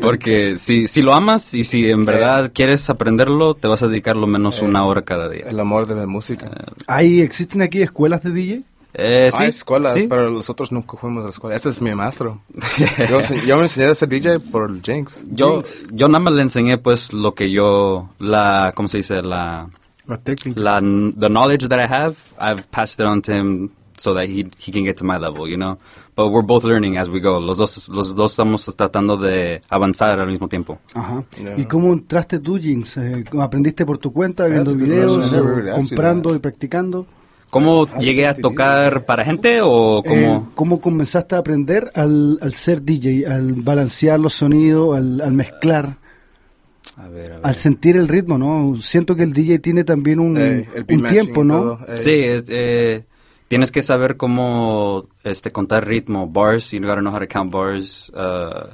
Porque 0.00 0.58
si, 0.58 0.88
si 0.88 1.00
lo 1.00 1.14
amas 1.14 1.54
y 1.54 1.64
si 1.64 1.88
en 1.90 2.04
verdad 2.04 2.52
quieres 2.54 2.90
aprenderlo, 2.90 3.54
te 3.54 3.66
vas 3.66 3.82
a 3.82 3.88
dedicar 3.88 4.14
lo 4.14 4.26
menos 4.26 4.60
una 4.60 4.84
hora 4.84 5.02
cada 5.02 5.30
día. 5.30 5.44
El 5.48 5.58
amor 5.58 5.86
de 5.86 5.94
la 5.94 6.06
música. 6.06 6.50
¿Hay, 6.86 7.22
¿Existen 7.22 7.62
aquí 7.62 7.80
escuelas 7.80 8.22
de 8.22 8.30
DJ? 8.30 8.62
Eh, 8.96 9.30
sí, 9.32 9.42
Hay 9.42 9.48
escuelas, 9.48 9.94
sí. 9.94 10.06
pero 10.06 10.30
nosotros 10.30 10.70
nunca 10.70 10.96
fuimos 10.98 11.22
a 11.22 11.24
la 11.24 11.30
escuela. 11.30 11.56
Este 11.56 11.70
es 11.70 11.80
mi 11.80 11.94
maestro. 11.94 12.42
yo, 13.46 13.56
me 13.56 13.62
enseñé 13.62 13.86
a 13.86 13.94
ser 13.94 14.08
DJ 14.10 14.38
por 14.38 14.70
el 14.70 14.82
Jinx. 14.82 15.24
Yo, 15.32 15.62
yo 15.90 16.08
nada 16.08 16.20
más 16.20 16.34
le 16.34 16.42
enseñé 16.42 16.76
pues 16.76 17.12
lo 17.14 17.34
que 17.34 17.50
yo, 17.50 18.10
la, 18.18 18.72
¿cómo 18.76 18.88
se 18.88 18.98
dice? 18.98 19.22
La, 19.22 19.68
La 20.06 20.18
técnica. 20.18 20.60
la, 20.60 20.80
the 20.80 21.28
knowledge 21.28 21.68
that 21.68 21.78
I 21.80 21.86
have, 21.86 22.16
I've 22.38 22.70
passed 22.70 23.00
it 23.00 23.06
on 23.06 23.22
to 23.22 23.32
him 23.32 23.70
so 23.96 24.12
that 24.14 24.26
he 24.28 24.44
he 24.58 24.72
can 24.72 24.84
get 24.84 24.96
to 24.98 25.04
my 25.04 25.16
level, 25.18 25.48
you 25.48 25.56
know. 25.56 25.78
But 26.16 26.28
we're 26.30 26.42
both 26.46 26.62
learning 26.64 26.96
as 26.96 27.08
we 27.08 27.20
go. 27.20 27.40
Los 27.40 27.58
dos 27.58 27.88
los 27.88 28.14
dos 28.14 28.32
estamos 28.32 28.64
tratando 28.76 29.16
de 29.16 29.62
avanzar 29.68 30.20
al 30.20 30.28
mismo 30.28 30.48
tiempo. 30.48 30.78
Ajá. 30.94 31.24
Yeah. 31.36 31.58
¿Y 31.58 31.64
cómo 31.64 31.92
entraste 31.92 32.38
tú, 32.38 32.58
Jinx? 32.58 32.96
Eh, 32.98 33.24
¿Aprendiste 33.40 33.84
por 33.86 33.98
tu 33.98 34.12
cuenta, 34.12 34.46
viendo 34.46 34.70
a 34.70 34.74
videos, 34.74 35.32
o 35.32 35.74
comprando 35.74 36.34
y 36.34 36.38
practicando? 36.38 37.06
¿Cómo 37.50 37.86
llegué 37.98 38.26
a 38.26 38.34
tocar 38.34 39.06
para 39.06 39.24
gente 39.24 39.60
o 39.62 40.02
Eh, 40.04 40.08
cómo? 40.08 40.50
¿Cómo 40.54 40.80
comenzaste 40.80 41.36
a 41.36 41.38
aprender 41.38 41.90
al, 41.94 42.38
al 42.42 42.52
ser 42.54 42.82
DJ, 42.82 43.26
al 43.26 43.52
balancear 43.54 44.18
los 44.20 44.34
sonidos, 44.34 44.96
al, 44.96 45.20
al 45.20 45.32
mezclar, 45.32 45.96
a 46.96 47.08
ver, 47.08 47.32
a 47.32 47.36
ver. 47.36 47.40
al 47.46 47.54
sentir 47.54 47.96
el 47.96 48.08
ritmo, 48.08 48.38
¿no? 48.38 48.74
Siento 48.76 49.16
que 49.16 49.22
el 49.24 49.32
DJ 49.32 49.58
tiene 49.58 49.84
también 49.84 50.20
un, 50.20 50.36
Eh, 50.36 50.68
un 50.88 51.02
tiempo, 51.06 51.42
¿no? 51.44 51.78
eh. 51.88 51.98
Sí, 51.98 52.10
eh, 52.14 53.04
tienes 53.48 53.70
que 53.72 53.82
saber 53.82 54.16
cómo 54.16 55.06
este, 55.22 55.50
contar 55.52 55.86
ritmo, 55.86 56.26
bars, 56.28 56.70
you 56.72 56.80
gotta 56.80 57.00
know 57.00 57.12
how 57.12 57.18
to 57.20 57.26
count 57.28 57.52
bars. 57.52 58.10
uh, 58.14 58.68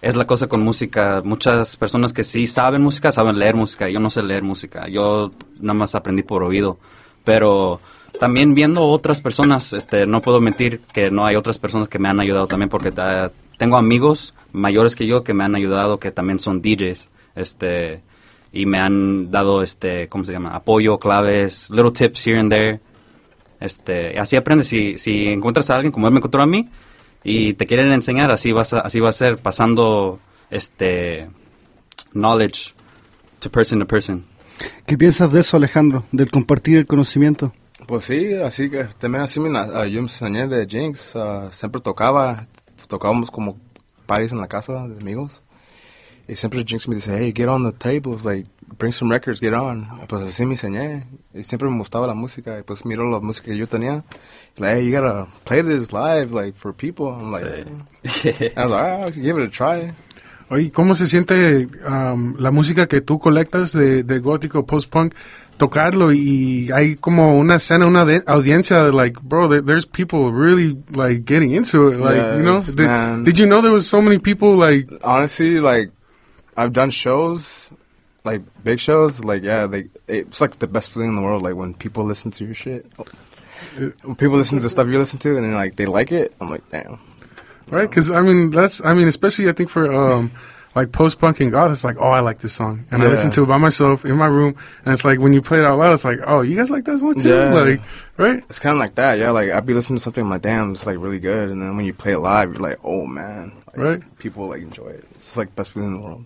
es 0.00 0.14
la 0.14 0.26
cosa 0.26 0.46
con 0.46 0.60
música. 0.62 1.22
Muchas 1.24 1.76
personas 1.76 2.12
que 2.12 2.22
sí 2.22 2.46
saben 2.46 2.82
música, 2.82 3.10
saben 3.10 3.36
leer 3.38 3.56
música. 3.56 3.88
Yo 3.88 3.98
no 3.98 4.10
sé 4.10 4.22
leer 4.22 4.44
música. 4.44 4.86
Yo 4.88 5.32
nada 5.60 5.74
más 5.74 5.94
aprendí 5.96 6.22
por 6.22 6.44
oído. 6.44 6.78
Pero 7.24 7.80
también 8.20 8.54
viendo 8.54 8.84
otras 8.84 9.20
personas, 9.20 9.72
este, 9.72 10.06
no 10.06 10.22
puedo 10.22 10.40
mentir 10.40 10.80
que 10.92 11.10
no 11.10 11.26
hay 11.26 11.34
otras 11.34 11.58
personas 11.58 11.88
que 11.88 11.98
me 11.98 12.08
han 12.08 12.20
ayudado 12.20 12.46
también 12.46 12.68
porque 12.68 12.92
ta- 12.92 13.32
tengo 13.58 13.76
amigos 13.76 14.34
mayores 14.52 14.94
que 14.94 15.04
yo 15.06 15.24
que 15.24 15.34
me 15.34 15.42
han 15.44 15.56
ayudado, 15.56 15.98
que 15.98 16.12
también 16.12 16.38
son 16.38 16.62
DJs. 16.62 17.08
Este, 17.38 18.02
y 18.52 18.66
me 18.66 18.78
han 18.78 19.30
dado, 19.30 19.62
este, 19.62 20.08
¿cómo 20.08 20.24
se 20.24 20.32
llama? 20.32 20.50
Apoyo, 20.54 20.98
claves, 20.98 21.70
little 21.70 21.92
tips 21.92 22.26
here 22.26 22.38
and 22.38 22.50
there. 22.52 22.80
Este, 23.60 24.18
así 24.18 24.36
aprendes. 24.36 24.68
Si, 24.68 24.98
si 24.98 25.28
encuentras 25.28 25.70
a 25.70 25.74
alguien 25.76 25.92
como 25.92 26.06
él 26.06 26.12
me 26.12 26.18
encontró 26.18 26.42
a 26.42 26.46
mí 26.46 26.66
y 27.24 27.54
te 27.54 27.66
quieren 27.66 27.92
enseñar, 27.92 28.30
así 28.30 28.52
vas 28.52 28.72
a, 28.72 28.80
así 28.80 29.00
va 29.00 29.08
a 29.08 29.12
ser 29.12 29.38
pasando 29.38 30.20
este 30.50 31.28
knowledge 32.12 32.74
to 33.40 33.50
person 33.50 33.78
to 33.80 33.86
person. 33.86 34.24
¿Qué 34.86 34.96
piensas 34.98 35.32
de 35.32 35.40
eso, 35.40 35.56
Alejandro? 35.56 36.04
Del 36.12 36.30
compartir 36.30 36.78
el 36.78 36.86
conocimiento. 36.86 37.52
Pues 37.86 38.04
sí, 38.04 38.34
así 38.34 38.68
que 38.70 38.84
también 38.98 39.22
así 39.22 39.38
me, 39.40 39.48
na- 39.50 39.68
ah, 39.72 39.86
yo 39.86 40.00
me 40.02 40.08
enseñé 40.08 40.46
de 40.48 40.66
Jinx, 40.66 41.14
ah, 41.16 41.48
siempre 41.52 41.80
tocaba, 41.80 42.46
tocábamos 42.88 43.30
como 43.30 43.56
parties 44.06 44.32
en 44.32 44.38
la 44.40 44.48
casa 44.48 44.86
de 44.88 45.00
amigos. 45.00 45.42
Y 46.28 46.36
siempre 46.36 46.62
Jinx 46.64 46.86
me 46.88 46.96
dice, 46.96 47.16
hey, 47.18 47.32
get 47.34 47.48
on 47.48 47.64
the 47.64 47.72
tables, 47.72 48.22
like, 48.24 48.46
bring 48.78 48.92
some 48.92 49.10
records, 49.10 49.40
get 49.40 49.54
on. 49.54 49.86
Pues 50.08 50.22
así 50.22 50.44
me 50.44 50.52
enseñé. 50.54 51.06
Y 51.32 51.42
siempre 51.44 51.70
me 51.70 51.78
gustaba 51.78 52.06
la 52.06 52.12
música. 52.14 52.58
Y 52.58 52.62
pues 52.62 52.84
miro 52.84 53.10
la 53.10 53.18
música 53.20 53.46
que 53.46 53.56
yo 53.56 53.66
tenía. 53.66 54.04
Like, 54.58 54.74
hey, 54.80 54.84
you 54.86 54.92
gotta 54.92 55.26
play 55.44 55.62
this 55.62 55.90
live, 55.92 56.30
like, 56.32 56.54
for 56.58 56.74
people. 56.74 57.06
I'm 57.08 57.32
like, 57.32 57.46
I 58.56 58.62
was 58.62 58.70
like, 58.70 58.72
ah, 58.72 59.10
give 59.10 59.38
it 59.38 59.48
a 59.48 59.50
try. 59.50 59.94
Oye, 60.50 60.70
¿cómo 60.72 60.94
se 60.94 61.06
siente 61.08 61.68
um, 61.86 62.34
la 62.38 62.50
música 62.50 62.86
que 62.86 63.00
tú 63.02 63.18
colectas 63.18 63.72
de, 63.72 64.02
de 64.02 64.18
gótico, 64.20 64.64
post-punk, 64.66 65.14
tocarlo 65.58 66.10
y 66.12 66.70
hay 66.72 66.96
como 66.96 67.38
una 67.38 67.56
escena, 67.56 67.86
una 67.86 68.04
de- 68.06 68.22
audiencia 68.26 68.82
de 68.84 68.92
like, 68.92 69.18
bro, 69.22 69.48
there- 69.48 69.62
there's 69.62 69.84
people 69.86 70.30
really 70.32 70.76
like 70.94 71.24
getting 71.26 71.52
into 71.52 71.90
it, 71.92 71.98
like, 72.00 72.36
you 72.36 72.42
know? 72.42 72.58
Yes, 72.60 72.74
Did, 72.74 72.86
man. 72.86 73.24
did 73.24 73.38
you 73.38 73.46
know 73.46 73.60
there 73.60 73.72
was 73.72 73.86
so 73.86 74.00
many 74.00 74.18
people 74.18 74.56
like, 74.56 74.88
honestly, 75.04 75.60
like 75.60 75.90
I've 76.58 76.72
done 76.72 76.90
shows, 76.90 77.70
like 78.24 78.42
big 78.64 78.80
shows, 78.80 79.20
like 79.24 79.42
yeah, 79.42 79.64
like 79.64 79.88
it's 80.08 80.40
like 80.40 80.58
the 80.58 80.66
best 80.66 80.90
feeling 80.90 81.10
in 81.10 81.16
the 81.16 81.22
world. 81.22 81.42
Like 81.42 81.54
when 81.54 81.72
people 81.74 82.04
listen 82.04 82.30
to 82.32 82.44
your 82.44 82.54
shit, 82.54 82.84
when 83.76 84.16
people 84.16 84.36
listen 84.36 84.58
to 84.58 84.62
the 84.62 84.70
stuff 84.70 84.88
you 84.88 84.98
listen 84.98 85.18
to, 85.20 85.36
and 85.36 85.44
then 85.46 85.54
like 85.54 85.76
they 85.76 85.86
like 85.86 86.12
it, 86.12 86.34
I'm 86.40 86.50
like, 86.50 86.68
damn. 86.70 86.98
right? 87.68 87.88
Because 87.88 88.10
I 88.10 88.20
mean, 88.20 88.50
that's, 88.50 88.84
I 88.84 88.94
mean, 88.94 89.08
especially 89.08 89.48
I 89.48 89.52
think 89.52 89.70
for 89.70 89.92
um, 89.92 90.30
like 90.74 90.92
post-punk 90.92 91.40
and 91.40 91.50
goth, 91.50 91.70
it's 91.72 91.84
like, 91.84 91.96
oh, 91.98 92.08
I 92.08 92.20
like 92.20 92.40
this 92.40 92.52
song, 92.54 92.86
and 92.90 93.02
I 93.02 93.06
listen 93.06 93.30
to 93.32 93.42
it 93.42 93.46
by 93.46 93.56
myself 93.56 94.04
in 94.04 94.16
my 94.16 94.26
room, 94.26 94.56
and 94.84 94.94
it's 94.94 95.04
like 95.04 95.18
when 95.20 95.32
you 95.32 95.42
play 95.42 95.58
it 95.60 95.64
out 95.64 95.78
loud, 95.78 95.92
it's 95.92 96.04
like, 96.04 96.20
oh, 96.26 96.40
you 96.42 96.56
guys 96.56 96.70
like 96.70 96.84
this 96.84 97.02
one 97.02 97.14
too, 97.18 97.28
Yeah. 97.28 97.52
like, 97.52 97.80
right? 98.16 98.44
It's 98.48 98.58
kind 98.58 98.74
of 98.74 98.80
like 98.80 98.94
that, 98.96 99.18
yeah. 99.18 99.30
Like 99.30 99.50
I'd 99.50 99.66
be 99.66 99.74
listening 99.74 99.98
to 99.98 100.02
something, 100.02 100.24
I'm 100.24 100.30
like, 100.30 100.42
damn, 100.42 100.72
it's 100.72 100.86
like 100.86 100.98
really 100.98 101.20
good, 101.20 101.50
and 101.50 101.60
then 101.62 101.76
when 101.76 101.84
you 101.86 101.92
play 101.94 102.12
it 102.12 102.18
live, 102.18 102.52
you're 102.54 102.62
like, 102.68 102.78
oh 102.84 103.06
man, 103.06 103.52
like, 103.68 103.76
Right. 103.76 104.18
People 104.18 104.48
like 104.48 104.62
enjoy 104.62 104.88
it. 104.88 105.04
It's 105.12 105.36
like 105.36 105.54
best 105.54 105.70
feeling 105.72 105.94
in 105.94 106.00
the 106.00 106.06
world. 106.06 106.24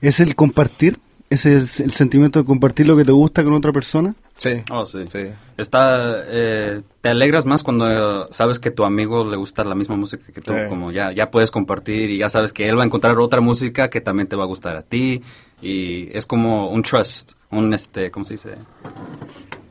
¿Es 0.00 0.20
el 0.20 0.34
compartir? 0.34 0.98
¿Ese 1.30 1.58
es 1.58 1.80
el 1.80 1.90
sentimiento 1.92 2.38
de 2.38 2.46
compartir 2.46 2.86
lo 2.86 2.96
que 2.96 3.04
te 3.04 3.12
gusta 3.12 3.44
con 3.44 3.52
otra 3.52 3.70
persona? 3.72 4.14
Sí. 4.38 4.62
Oh, 4.70 4.86
sí. 4.86 5.00
Sí. 5.12 5.18
Está, 5.58 6.22
eh, 6.26 6.80
te 7.02 7.08
alegras 7.10 7.44
más 7.44 7.62
cuando 7.62 8.32
sabes 8.32 8.58
que 8.58 8.70
tu 8.70 8.84
amigo 8.84 9.28
le 9.28 9.36
gusta 9.36 9.62
la 9.64 9.74
misma 9.74 9.96
música 9.96 10.24
que 10.32 10.40
tú, 10.40 10.52
Sí. 10.54 10.60
como 10.68 10.90
ya, 10.90 11.12
ya 11.12 11.30
puedes 11.30 11.50
compartir 11.50 12.10
y 12.10 12.18
ya 12.18 12.30
sabes 12.30 12.52
que 12.54 12.68
él 12.68 12.78
va 12.78 12.82
a 12.82 12.86
encontrar 12.86 13.18
otra 13.18 13.40
música 13.42 13.90
que 13.90 14.00
también 14.00 14.26
te 14.28 14.36
va 14.36 14.44
a 14.44 14.46
gustar 14.46 14.76
a 14.76 14.82
ti 14.82 15.20
y 15.60 16.08
es 16.16 16.24
como 16.24 16.70
un 16.70 16.82
trust, 16.82 17.32
un 17.50 17.74
este, 17.74 18.10
¿cómo 18.10 18.24
se 18.24 18.34
dice? 18.34 18.50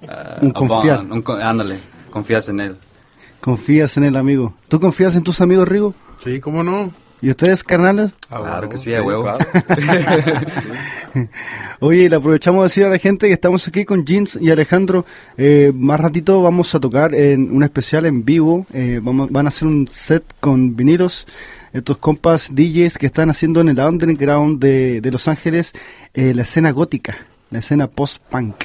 Ah, 0.07 0.37
Un 0.41 0.51
bond, 0.51 0.69
confiar. 0.69 0.99
un 1.09 1.21
co- 1.21 1.33
ándale, 1.37 1.79
confías 2.11 2.49
en 2.49 2.59
él. 2.59 2.75
Confías 3.41 3.97
en 3.97 4.03
el 4.03 4.15
amigo. 4.15 4.53
¿Tú 4.67 4.79
confías 4.79 5.15
en 5.15 5.23
tus 5.23 5.41
amigos, 5.41 5.67
Rigo? 5.67 5.95
Sí, 6.23 6.39
¿cómo 6.39 6.63
no? 6.63 6.91
¿Y 7.21 7.29
ustedes, 7.31 7.63
carnales? 7.63 8.11
Ah, 8.29 8.39
Claro 8.39 8.69
que 8.69 8.77
sí, 8.77 8.93
a 8.93 9.01
huevo. 9.01 9.23
claro. 9.23 9.39
Oye, 11.79 12.03
y 12.03 12.09
le 12.09 12.15
aprovechamos 12.15 12.61
de 12.61 12.63
decir 12.65 12.85
a 12.85 12.89
la 12.89 12.97
gente 12.99 13.27
que 13.27 13.33
estamos 13.33 13.67
aquí 13.67 13.85
con 13.85 14.05
Jeans 14.05 14.37
y 14.41 14.51
Alejandro. 14.51 15.05
Eh, 15.37 15.71
más 15.73 15.99
ratito 15.99 16.41
vamos 16.41 16.73
a 16.75 16.79
tocar 16.79 17.13
en 17.15 17.51
un 17.55 17.63
especial 17.63 18.05
en 18.05 18.23
vivo. 18.25 18.65
Eh, 18.73 18.99
vamos, 19.01 19.31
van 19.31 19.45
a 19.45 19.49
hacer 19.49 19.67
un 19.67 19.87
set 19.91 20.23
con 20.39 20.75
vinilos. 20.75 21.27
Estos 21.73 21.97
compas 21.97 22.49
DJs 22.53 22.97
que 22.97 23.07
están 23.07 23.29
haciendo 23.29 23.61
en 23.61 23.69
el 23.69 23.79
underground 23.79 24.59
de, 24.59 25.01
de 25.01 25.11
Los 25.11 25.27
Ángeles 25.27 25.73
eh, 26.13 26.33
la 26.33 26.43
escena 26.43 26.71
gótica, 26.71 27.17
la 27.51 27.59
escena 27.59 27.87
post-punk. 27.87 28.55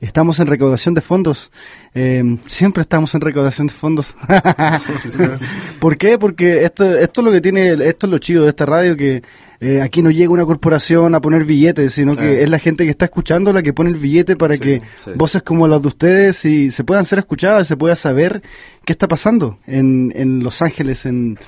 Estamos 0.00 0.38
en 0.40 0.46
recaudación 0.46 0.94
de 0.94 1.00
fondos. 1.00 1.50
Eh, 1.94 2.36
siempre 2.46 2.82
estamos 2.82 3.14
en 3.14 3.20
recaudación 3.20 3.66
de 3.66 3.72
fondos. 3.72 4.14
¿Por 5.80 5.96
qué? 5.96 6.18
Porque 6.18 6.64
esto, 6.64 6.84
esto 6.96 7.20
es 7.20 7.24
lo 7.24 7.32
que 7.32 7.40
tiene, 7.40 7.72
esto 7.72 8.06
es 8.06 8.10
lo 8.12 8.18
chido 8.18 8.42
de 8.44 8.50
esta 8.50 8.66
radio 8.66 8.96
que 8.96 9.22
eh, 9.60 9.82
aquí 9.82 10.00
no 10.02 10.10
llega 10.10 10.30
una 10.32 10.44
corporación 10.46 11.14
a 11.14 11.20
poner 11.20 11.44
billetes, 11.44 11.92
sino 11.92 12.16
que 12.16 12.38
Eh. 12.40 12.42
es 12.44 12.50
la 12.50 12.58
gente 12.58 12.84
que 12.84 12.90
está 12.90 13.06
escuchando 13.06 13.52
la 13.52 13.62
que 13.62 13.72
pone 13.72 13.90
el 13.90 13.96
billete 13.96 14.36
para 14.36 14.56
que 14.56 14.82
sí. 14.98 15.10
voces 15.16 15.42
como 15.42 15.66
las 15.68 15.82
de 15.82 15.88
ustedes 15.88 16.44
y 16.44 16.70
se 16.70 16.84
puedan 16.84 17.04
ser 17.04 17.18
escuchadas, 17.18 17.66
se 17.66 17.76
pueda 17.76 17.96
saber 17.96 18.42
qué 18.84 18.92
está 18.92 19.06
pasando 19.08 19.58
en, 19.66 20.12
en 20.16 20.42
Los 20.42 20.62
Ángeles, 20.62 21.04
en, 21.06 21.38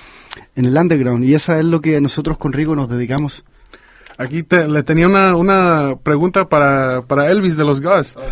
en 0.57 0.65
el 0.65 0.77
underground. 0.77 1.25
Y 1.25 1.35
esa 1.35 1.59
es 1.59 1.65
lo 1.65 1.81
que 1.81 2.01
nosotros 2.01 2.37
con 2.37 2.53
Rigo 2.53 2.75
nos 2.77 2.89
dedicamos. 2.91 3.45
Aquí 4.19 4.43
te- 4.43 4.69
le 4.69 4.83
tenía 4.83 5.07
una, 5.09 5.37
una 5.37 5.95
pregunta 6.03 6.49
para, 6.49 7.03
para 7.03 7.31
Elvis 7.31 7.57
de 7.57 7.65
los 7.65 7.81
Gus. 7.81 8.15
Yeah. 8.15 8.23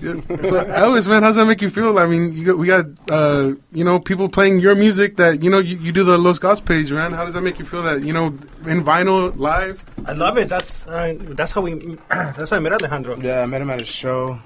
So 0.00 0.64
Elvis, 0.64 1.06
man, 1.08 1.22
how's 1.24 1.34
that 1.36 1.46
make 1.46 1.60
you 1.60 1.70
feel? 1.70 1.98
I 1.98 2.06
mean, 2.06 2.32
you 2.36 2.44
got, 2.46 2.58
we 2.58 2.66
got, 2.68 2.86
uh, 3.10 3.52
you 3.72 3.82
know, 3.84 3.98
people 3.98 4.28
playing 4.28 4.60
your 4.60 4.74
music 4.76 5.16
that, 5.16 5.42
you 5.42 5.50
know, 5.50 5.58
you, 5.58 5.76
you 5.78 5.90
do 5.92 6.04
the 6.04 6.16
Los 6.16 6.38
Gus 6.38 6.60
page, 6.60 6.92
man. 6.92 7.12
How 7.12 7.24
does 7.24 7.34
that 7.34 7.42
make 7.42 7.58
you 7.58 7.64
feel 7.64 7.82
that, 7.82 8.02
you 8.04 8.12
know, 8.12 8.26
in 8.66 8.84
vinyl, 8.84 9.36
live? 9.36 9.82
I 10.06 10.12
love 10.12 10.38
it. 10.38 10.48
That's 10.48 10.86
uh, 10.86 11.14
that's 11.34 11.50
how 11.52 11.62
we 11.62 11.74
that's 12.08 12.50
how 12.50 12.56
I 12.56 12.60
met 12.60 12.72
Alejandro. 12.74 13.18
Yeah, 13.18 13.42
I 13.42 13.46
met 13.46 13.60
him 13.60 13.70
at 13.70 13.82
a 13.82 13.84
show. 13.84 14.38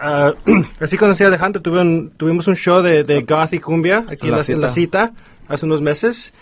Ah, 0.00 0.32
así 0.80 0.96
conocí 0.96 1.22
a 1.24 1.28
Alejandro. 1.28 1.60
Tuve 1.62 1.80
un- 1.80 2.10
tuvimos 2.16 2.48
un 2.48 2.56
show 2.56 2.80
de, 2.82 3.04
de 3.04 3.22
goth 3.22 3.52
y 3.52 3.58
cumbia 3.58 4.04
aquí 4.08 4.28
en 4.28 4.30
La 4.32 4.38
la, 4.38 4.44
en 4.48 4.60
la 4.60 4.68
Cita. 4.70 5.12
hace 5.48 5.66
unos 5.66 5.80
meses. 5.82 6.32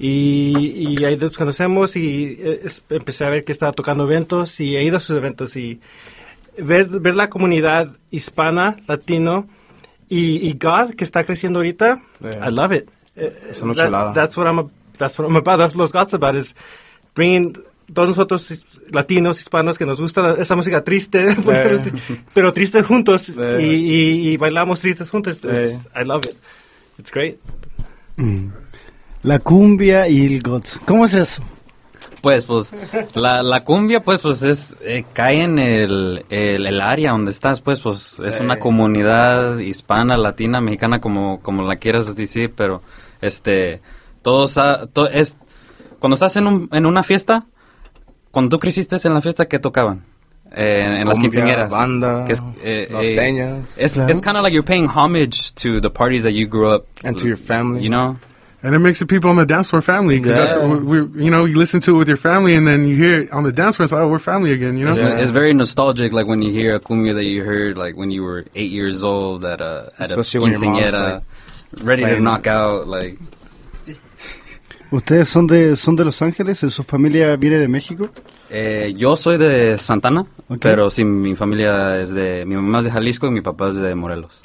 Y, 0.00 0.96
y 1.00 1.04
ahí 1.04 1.16
nos 1.16 1.36
conocemos 1.36 1.96
y 1.96 2.36
eh, 2.38 2.60
es- 2.64 2.84
empecé 2.90 3.24
a 3.24 3.30
ver 3.30 3.44
que 3.44 3.50
estaba 3.50 3.72
tocando 3.72 4.04
eventos 4.04 4.60
y 4.60 4.76
he 4.76 4.84
ido 4.84 4.98
a 4.98 5.00
sus 5.00 5.16
eventos 5.16 5.56
y 5.56 5.80
ver, 6.62 6.86
ver 6.88 7.14
la 7.16 7.28
comunidad 7.30 7.96
hispana, 8.10 8.76
latino 8.86 9.46
y, 10.08 10.48
y 10.48 10.52
God 10.54 10.94
que 10.94 11.04
está 11.04 11.24
creciendo 11.24 11.58
ahorita, 11.60 12.00
Yeah. 12.20 12.48
I 12.48 12.52
love 12.52 12.72
it. 12.72 12.88
Eh, 13.16 13.32
Es 13.50 13.62
una 13.62 13.74
that- 13.74 13.86
chulada. 13.86 14.12
that's 14.12 14.36
what 14.36 14.46
I'm 14.46 14.68
that's 14.98 15.18
what 15.18 15.28
I'm 15.28 15.36
about. 15.36 15.58
That's 15.58 15.76
what 15.76 15.92
God's 15.92 16.14
about 16.14 16.34
is 16.36 16.54
bringing 17.14 17.52
todos 17.94 18.08
nosotros 18.08 18.64
latinos, 18.90 19.38
hispanos 19.40 19.78
que 19.78 19.86
nos 19.86 20.00
gusta 20.00 20.34
esa 20.38 20.56
música 20.56 20.82
triste, 20.84 21.34
pero, 21.46 21.80
pero 22.34 22.52
triste 22.52 22.82
juntos 22.82 23.28
Yeah. 23.28 23.60
y, 23.60 23.64
y- 23.66 24.28
y 24.32 24.36
bailamos 24.36 24.80
tristes 24.80 25.10
juntos. 25.10 25.40
I 25.44 26.04
love 26.04 26.24
it. 26.26 26.36
It's 26.98 27.10
great. 27.12 27.36
La 29.22 29.38
cumbia 29.40 30.08
y 30.08 30.26
el 30.26 30.42
goth. 30.42 30.78
¿Cómo 30.86 31.04
es 31.04 31.14
eso? 31.14 31.42
Pues, 32.28 32.44
pues, 32.44 32.74
la, 33.14 33.42
la 33.42 33.64
cumbia, 33.64 34.00
pues, 34.00 34.20
pues, 34.20 34.42
es, 34.42 34.76
eh, 34.82 35.04
cae 35.14 35.44
en 35.44 35.58
el, 35.58 36.26
el, 36.28 36.66
el 36.66 36.80
área 36.82 37.12
donde 37.12 37.30
estás, 37.30 37.62
pues, 37.62 37.80
pues, 37.80 38.18
es 38.20 38.34
Sí. 38.34 38.42
una 38.42 38.58
comunidad 38.58 39.56
hispana, 39.60 40.18
latina, 40.18 40.60
mexicana, 40.60 41.00
como, 41.00 41.40
como 41.40 41.62
la 41.62 41.76
quieras 41.76 42.14
decir, 42.14 42.52
pero, 42.54 42.82
este, 43.22 43.80
todos, 44.20 44.50
sa- 44.52 44.86
to- 44.88 45.08
es, 45.08 45.38
cuando 46.00 46.14
estás 46.14 46.36
en, 46.36 46.46
un, 46.48 46.68
en 46.70 46.84
una 46.84 47.02
fiesta, 47.02 47.44
cuando 48.30 48.50
tú 48.50 48.58
creciste 48.58 48.96
en 49.02 49.14
la 49.14 49.22
fiesta, 49.22 49.46
¿qué 49.46 49.58
tocaban? 49.58 50.04
eh, 50.54 50.82
en 51.00 51.06
las 51.08 51.18
Cumbia, 51.18 51.30
quinceañeras. 51.30 51.70
banda, 51.70 52.24
que 52.26 52.32
es, 52.34 52.40
eh, 52.62 52.88
eh, 52.90 52.92
norteñas. 52.92 53.78
it's, 53.78 53.94
Claro. 53.94 54.10
it's 54.10 54.20
kind 54.22 54.36
of 54.36 54.42
like 54.42 54.52
you're 54.54 54.66
paying 54.66 54.86
homage 54.86 55.52
to 55.54 55.80
the 55.80 55.88
parties 55.90 56.24
that 56.24 56.32
you 56.32 56.46
grew 56.46 56.70
up 56.74 56.84
And 57.04 57.16
to 57.18 57.26
your 57.26 57.38
family. 57.38 57.82
You 57.84 57.90
know, 57.90 58.16
And 58.60 58.74
it 58.74 58.80
makes 58.80 58.98
the 58.98 59.06
people 59.06 59.30
on 59.30 59.36
the 59.36 59.46
dance 59.46 59.68
floor 59.68 59.82
family 59.82 60.18
because 60.18 60.36
that's 60.36 60.54
Yeah. 60.56 60.66
what 60.66 60.82
we, 60.82 61.02
we, 61.02 61.24
you 61.26 61.30
know, 61.30 61.44
you 61.44 61.54
listen 61.56 61.78
to 61.82 61.94
it 61.94 61.98
with 61.98 62.08
your 62.08 62.16
family 62.16 62.56
and 62.56 62.66
then 62.66 62.88
you 62.88 62.96
hear 62.96 63.20
it 63.20 63.32
on 63.32 63.44
the 63.44 63.52
dance 63.52 63.76
floor. 63.76 63.84
It's 63.84 63.92
like, 63.92 64.02
oh, 64.02 64.08
we're 64.08 64.18
family 64.18 64.50
again, 64.52 64.76
you 64.76 64.84
know? 64.84 64.90
it's, 64.90 64.98
Yeah. 65.00 65.16
it's 65.20 65.30
very 65.30 65.52
nostalgic. 65.54 66.12
Like 66.12 66.26
when 66.26 66.42
you 66.42 66.50
hear 66.50 66.74
a 66.74 66.80
cumbia 66.80 67.14
that 67.14 67.24
you 67.24 67.44
heard 67.44 67.78
like 67.78 67.96
when 67.96 68.10
you 68.10 68.24
were 68.24 68.46
eight 68.56 68.72
years 68.72 69.04
old 69.04 69.44
at 69.44 69.60
a 69.60 69.92
at 70.00 70.10
Especially 70.10 70.38
a 70.38 70.42
when 70.42 70.52
your 70.54 70.64
mom's, 70.64 70.82
quinceañera, 70.82 71.22
ready 71.84 72.02
to 72.04 72.18
knock 72.18 72.48
out. 72.48 72.88
Like 72.88 73.16
¿Ustedes 74.90 75.28
son 75.28 75.46
de, 75.46 75.76
son 75.76 75.96
de 75.96 76.04
Los 76.04 76.20
Ángeles? 76.22 76.58
¿Su 76.58 76.82
familia 76.82 77.36
viene 77.36 77.58
de 77.58 77.68
México? 77.68 78.08
eh, 78.50 78.94
yo 78.96 79.14
soy 79.16 79.36
de 79.36 79.76
Santana, 79.76 80.22
Ok. 80.48 80.58
pero 80.62 80.88
sí, 80.88 81.04
mi 81.04 81.36
familia 81.36 82.00
es 82.00 82.08
de 82.10 82.44
mi 82.46 82.54
mamá 82.56 82.78
es 82.78 82.86
de 82.86 82.90
Jalisco 82.90 83.26
y 83.26 83.30
mi 83.30 83.42
papá 83.42 83.68
es 83.68 83.74
de 83.76 83.94
Morelos. 83.94 84.40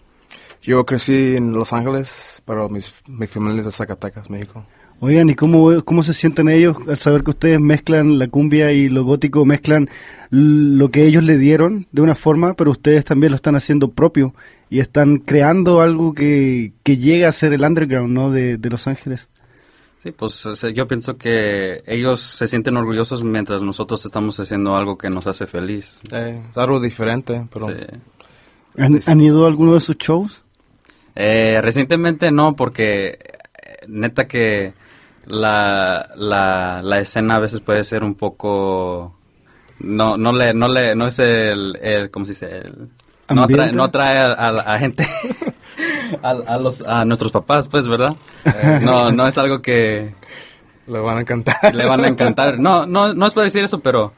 Yo 0.64 0.86
crecí 0.86 1.36
en 1.36 1.54
Los 1.54 1.74
Ángeles, 1.74 2.42
pero 2.46 2.70
mis, 2.70 2.94
mi 3.08 3.28
familia 3.28 3.60
es 3.60 3.66
de 3.66 3.72
Zacatecas, 3.72 4.30
México. 4.30 4.66
Oigan, 5.00 5.30
¿y 5.30 5.36
cómo, 5.36 5.84
cómo 5.84 6.02
se 6.02 6.14
sienten 6.14 6.48
ellos 6.48 6.78
al 6.88 6.98
saber 6.98 7.24
que 7.24 7.32
ustedes 7.32 7.60
mezclan 7.60 8.18
la 8.18 8.30
cumbia 8.30 8.72
y 8.72 8.88
lo 8.88 9.04
gótico, 9.04 9.46
mezclan 9.46 9.90
lo 10.30 10.90
que 10.92 11.06
ellos 11.06 11.26
le 11.26 11.38
dieron 11.38 11.88
de 11.92 12.02
una 12.02 12.16
forma, 12.16 12.54
pero 12.54 12.72
ustedes 12.72 13.04
también 13.04 13.32
lo 13.32 13.36
están 13.36 13.58
haciendo 13.58 13.90
propio 13.90 14.34
y 14.70 14.80
están 14.80 15.18
creando 15.18 15.82
algo 15.82 16.14
que, 16.14 16.72
que 16.84 16.98
llega 16.98 17.28
a 17.28 17.34
ser 17.34 17.52
el 17.52 17.66
underground, 17.66 18.14
¿no? 18.14 18.32
De, 18.32 18.58
de 18.58 18.70
Los 18.70 18.88
Ángeles. 18.88 19.28
Sí, 20.02 20.12
pues 20.12 20.46
yo 20.74 20.88
pienso 20.88 21.18
que 21.18 21.84
ellos 21.86 22.22
se 22.22 22.48
sienten 22.48 22.78
orgullosos 22.78 23.24
mientras 23.24 23.62
nosotros 23.62 24.06
estamos 24.06 24.40
haciendo 24.40 24.76
algo 24.78 24.98
que 24.98 25.10
nos 25.10 25.28
hace 25.28 25.48
feliz. 25.48 26.00
Eh, 26.12 26.42
es 26.50 26.58
algo 26.58 26.80
diferente, 26.80 27.46
pero 27.52 27.68
Sí. 27.68 27.74
¿Han, 28.78 29.00
han 29.06 29.22
ido 29.22 29.46
a 29.46 29.48
alguno 29.48 29.74
de 29.74 29.80
sus 29.82 29.98
shows? 29.98 30.43
Eh, 31.16 31.60
recientemente 31.62 32.32
no, 32.32 32.56
porque 32.56 33.08
eh, 33.10 33.18
neta 33.88 34.26
que 34.28 34.74
la, 35.26 36.10
la, 36.16 36.82
la 36.84 37.00
escena 37.00 37.36
a 37.36 37.40
veces 37.40 37.60
puede 37.60 37.84
ser 37.84 38.04
un 38.04 38.16
poco... 38.16 39.16
No, 39.80 40.18
no 40.18 40.32
le, 40.32 40.54
no 40.54 40.68
le, 40.68 40.96
no 40.96 41.08
es 41.08 41.20
el, 41.20 41.78
el 41.82 42.10
¿cómo 42.10 42.26
se 42.26 42.32
dice? 42.34 42.58
El- 42.60 42.90
no 43.30 43.44
atrae, 43.44 43.60
¿Ambiente? 43.70 43.76
no 43.78 43.84
atrae 43.84 44.18
a, 44.20 44.32
a- 44.34 44.74
a 44.76 44.80
gente, 44.80 45.08
a, 46.24 46.30
a 46.32 46.58
los, 46.58 46.82
a 46.82 47.06
nuestros 47.06 47.32
papás, 47.32 47.68
pues, 47.68 47.88
¿verdad? 47.88 48.16
No, 48.82 49.12
no 49.12 49.26
es 49.26 49.38
algo 49.38 49.62
que 49.62 50.14
le 50.88 51.00
van 51.00 51.18
a 51.18 51.22
encantar. 51.22 51.74
le 51.74 51.86
van 51.86 52.04
a 52.04 52.08
encantar. 52.10 52.60
No, 52.60 52.86
no, 52.86 53.14
no 53.14 53.26
es 53.26 53.34
para 53.34 53.46
decir 53.46 53.64
eso, 53.64 53.80
pero 53.80 54.14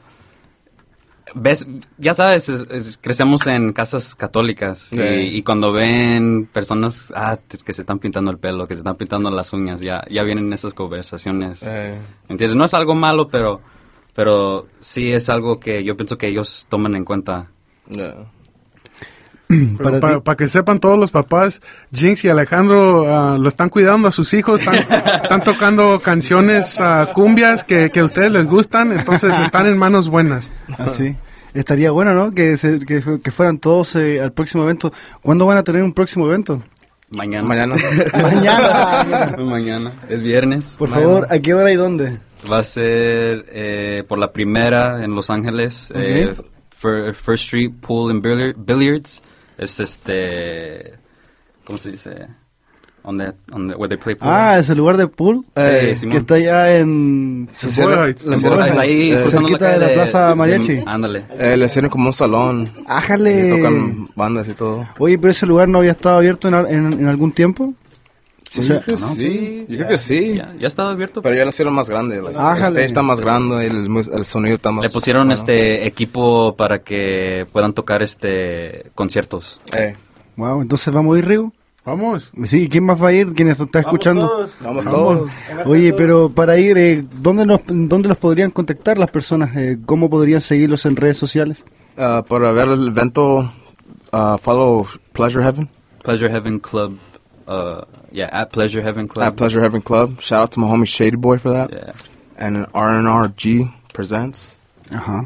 ves, 1.38 1.68
ya 1.98 2.14
sabes, 2.14 2.48
es- 2.48 2.66
es- 2.70 2.98
crecemos 2.98 3.46
en 3.46 3.72
casas 3.72 4.14
católicas 4.14 4.92
y, 4.92 4.96
Sí. 4.96 5.04
y 5.04 5.42
cuando 5.42 5.70
ven 5.70 6.48
personas 6.52 7.12
ah, 7.14 7.38
es 7.50 7.62
que 7.62 7.72
se 7.74 7.82
están 7.82 7.98
pintando 7.98 8.30
el 8.30 8.38
pelo, 8.38 8.66
que 8.66 8.74
se 8.74 8.78
están 8.80 8.96
pintando 8.96 9.30
las 9.30 9.52
uñas, 9.52 9.80
ya, 9.80 10.02
ya 10.10 10.22
vienen 10.22 10.52
esas 10.52 10.72
conversaciones. 10.74 11.62
Eh, 11.66 11.98
¿Entiendes? 12.28 12.56
No 12.56 12.64
es 12.64 12.72
algo 12.74 12.94
malo, 12.94 13.28
pero, 13.28 13.60
pero 14.14 14.66
sí 14.80 15.12
es 15.12 15.28
algo 15.28 15.60
que 15.60 15.84
yo 15.84 15.96
pienso 15.96 16.16
que 16.16 16.28
ellos 16.28 16.66
toman 16.70 16.94
en 16.96 17.04
cuenta. 17.04 17.48
yeah. 17.88 18.14
Para 19.78 20.00
Para, 20.00 20.14
ti- 20.16 20.20
para 20.24 20.36
que 20.36 20.48
sepan 20.48 20.80
todos 20.80 20.98
los 20.98 21.12
papás, 21.12 21.62
Jinx 21.94 22.24
y 22.24 22.28
Alejandro 22.28 23.06
ah, 23.06 23.38
lo 23.38 23.46
están 23.46 23.68
cuidando 23.68 24.08
a 24.08 24.10
sus 24.10 24.34
hijos, 24.34 24.60
están, 24.60 24.74
están 25.22 25.44
tocando 25.44 26.00
canciones 26.00 26.80
ah, 26.80 27.10
cumbias 27.14 27.62
que, 27.62 27.90
que 27.92 28.00
a 28.00 28.04
ustedes 28.04 28.32
les 28.32 28.46
gustan, 28.46 28.90
entonces 28.90 29.38
están 29.42 29.66
en 29.66 29.78
manos 29.78 30.08
buenas. 30.08 30.52
Así. 30.78 31.14
Estaría 31.56 31.90
bueno, 31.90 32.14
¿no? 32.14 32.30
Que, 32.32 32.56
se- 32.56 32.78
que, 32.80 33.02
que 33.22 33.30
fueran 33.30 33.58
todos 33.58 33.96
eh, 33.96 34.20
al 34.20 34.32
próximo 34.32 34.62
evento. 34.64 34.92
¿Cuándo 35.22 35.46
van 35.46 35.58
a 35.58 35.62
tener 35.64 35.82
un 35.82 35.92
próximo 35.92 36.26
evento? 36.28 36.62
Mañana. 37.10 37.46
Mañana. 37.48 37.74
Mañana. 38.22 39.36
Mañana. 39.38 39.92
Es 40.08 40.22
viernes. 40.22 40.76
Por 40.78 40.88
favor, 40.88 41.26
¿a 41.30 41.38
qué 41.38 41.54
hora 41.54 41.72
y 41.72 41.76
dónde? 41.76 42.18
Va 42.50 42.58
a 42.58 42.64
ser 42.64 43.46
eh, 43.48 44.04
por 44.06 44.18
la 44.18 44.32
primera 44.32 45.02
en 45.04 45.14
Los 45.14 45.30
Ángeles, 45.30 45.92
eh, 45.94 46.34
Ok. 46.38 46.46
Fir- 46.80 47.14
First 47.14 47.44
Street 47.44 47.72
Pool 47.80 48.10
and 48.10 48.22
Billiard- 48.24 48.54
Billiards. 48.56 49.22
Es 49.56 49.80
este, 49.80 50.92
¿cómo 51.64 51.78
se 51.78 51.92
dice? 51.92 52.10
Donde, 53.06 53.32
donde, 53.46 53.74
where 53.76 53.88
they 53.88 53.96
play 54.02 54.16
pool. 54.16 54.28
Ah, 54.28 54.58
es 54.58 54.68
el 54.68 54.78
lugar 54.78 54.96
de 54.96 55.06
pool. 55.06 55.44
Sí, 55.56 56.08
que 56.08 56.16
está 56.16 56.34
allá 56.34 56.76
en... 56.78 57.48
Se 57.52 57.68
hicieron- 57.68 58.12
ahí 58.78 59.12
eh, 59.12 59.22
cerquita 59.30 59.70
de 59.70 59.78
la 59.78 59.94
Plaza 59.94 60.34
Mariachi. 60.34 60.80
ándale. 60.84 61.24
eh, 61.38 61.56
le 61.56 61.66
hicieron 61.66 61.88
como 61.88 62.08
un 62.08 62.12
salón. 62.12 62.68
Y 62.76 62.82
¡Ájale! 62.88 63.50
tocan 63.50 64.08
bandas 64.16 64.48
y 64.48 64.54
todo. 64.54 64.88
Oye, 64.98 65.16
pero 65.18 65.30
ese 65.30 65.46
lugar 65.46 65.68
no 65.68 65.78
había 65.78 65.92
estado 65.92 66.16
abierto 66.16 66.48
en, 66.48 66.54
en- 66.54 66.92
en 66.94 67.06
algún 67.06 67.30
tiempo. 67.30 67.74
Sí, 68.50 68.60
O 68.60 68.62
sea, 68.64 68.76
yo 68.76 68.82
creo 68.82 68.98
No, 68.98 69.06
sí. 69.14 69.66
Yo 69.68 69.76
creo 69.76 69.88
que 69.88 69.98
sí. 69.98 70.34
Ya, 70.36 70.54
ya 70.58 70.66
estaba 70.66 70.90
abierto. 70.90 71.22
Pero 71.22 71.34
ya 71.36 71.44
lo 71.44 71.50
hicieron 71.50 71.74
más 71.74 71.88
grande. 71.88 72.20
like, 72.22 72.36
el 72.38 72.64
stage 72.64 72.84
está 72.86 73.02
más 73.02 73.20
grande 73.20 73.64
y 73.64 73.66
el, 73.68 73.86
el 74.14 74.24
sonido 74.24 74.56
está 74.56 74.72
más... 74.72 74.84
Le 74.84 74.90
pusieron 74.90 75.22
bueno. 75.28 75.34
este 75.34 75.86
equipo 75.86 76.56
para 76.56 76.80
que 76.80 77.46
puedan 77.52 77.72
tocar 77.72 78.02
este 78.02 78.90
conciertos. 78.96 79.60
Eh, 79.76 79.94
Wow, 80.36 80.60
entonces 80.60 80.92
vamos 80.92 81.16
a 81.16 81.18
ir, 81.18 81.26
Rigo. 81.26 81.52
Vamos. 81.86 82.32
Sí, 82.46 82.68
¿quién 82.68 82.82
más 82.84 83.00
va 83.00 83.08
a 83.08 83.12
ir? 83.12 83.32
¿Quién 83.32 83.46
nos 83.46 83.60
está 83.60 83.78
escuchando? 83.78 84.48
vamos 84.60 84.84
todos. 84.84 85.30
Oye, 85.66 85.92
pero 85.92 86.28
para 86.28 86.58
ir, 86.58 86.76
eh, 86.76 87.06
¿dónde, 87.20 87.46
nos, 87.46 87.60
¿dónde 87.64 88.08
los 88.08 88.18
podrían 88.18 88.50
contactar 88.50 88.98
las 88.98 89.08
personas? 89.08 89.56
Eh, 89.56 89.78
¿Cómo 89.86 90.10
podrían 90.10 90.40
seguirlos 90.40 90.84
en 90.84 90.96
redes 90.96 91.16
sociales? 91.16 91.64
Uh, 91.96 92.24
para 92.24 92.50
ver 92.50 92.70
el 92.70 92.88
evento, 92.88 93.52
uh, 94.12 94.36
follow 94.42 94.84
Pleasure 95.12 95.44
Heaven. 95.44 95.68
Pleasure 96.02 96.28
Heaven 96.28 96.58
Club. 96.58 96.98
Uh, 97.46 97.82
yeah, 98.10 98.28
at 98.32 98.50
Pleasure 98.50 98.82
Heaven 98.82 99.06
Club. 99.06 99.24
At 99.24 99.36
Pleasure 99.36 99.62
Heaven 99.62 99.80
Club. 99.80 100.20
Shout 100.20 100.42
out 100.42 100.50
to 100.50 100.60
my 100.60 100.66
homie 100.66 100.88
Shady 100.88 101.16
Boy 101.16 101.38
for 101.38 101.52
that. 101.52 101.70
Yeah. 101.72 101.92
And 102.36 102.66
R&RG 102.74 103.72
presents. 103.92 104.58
Ajá. 104.90 105.24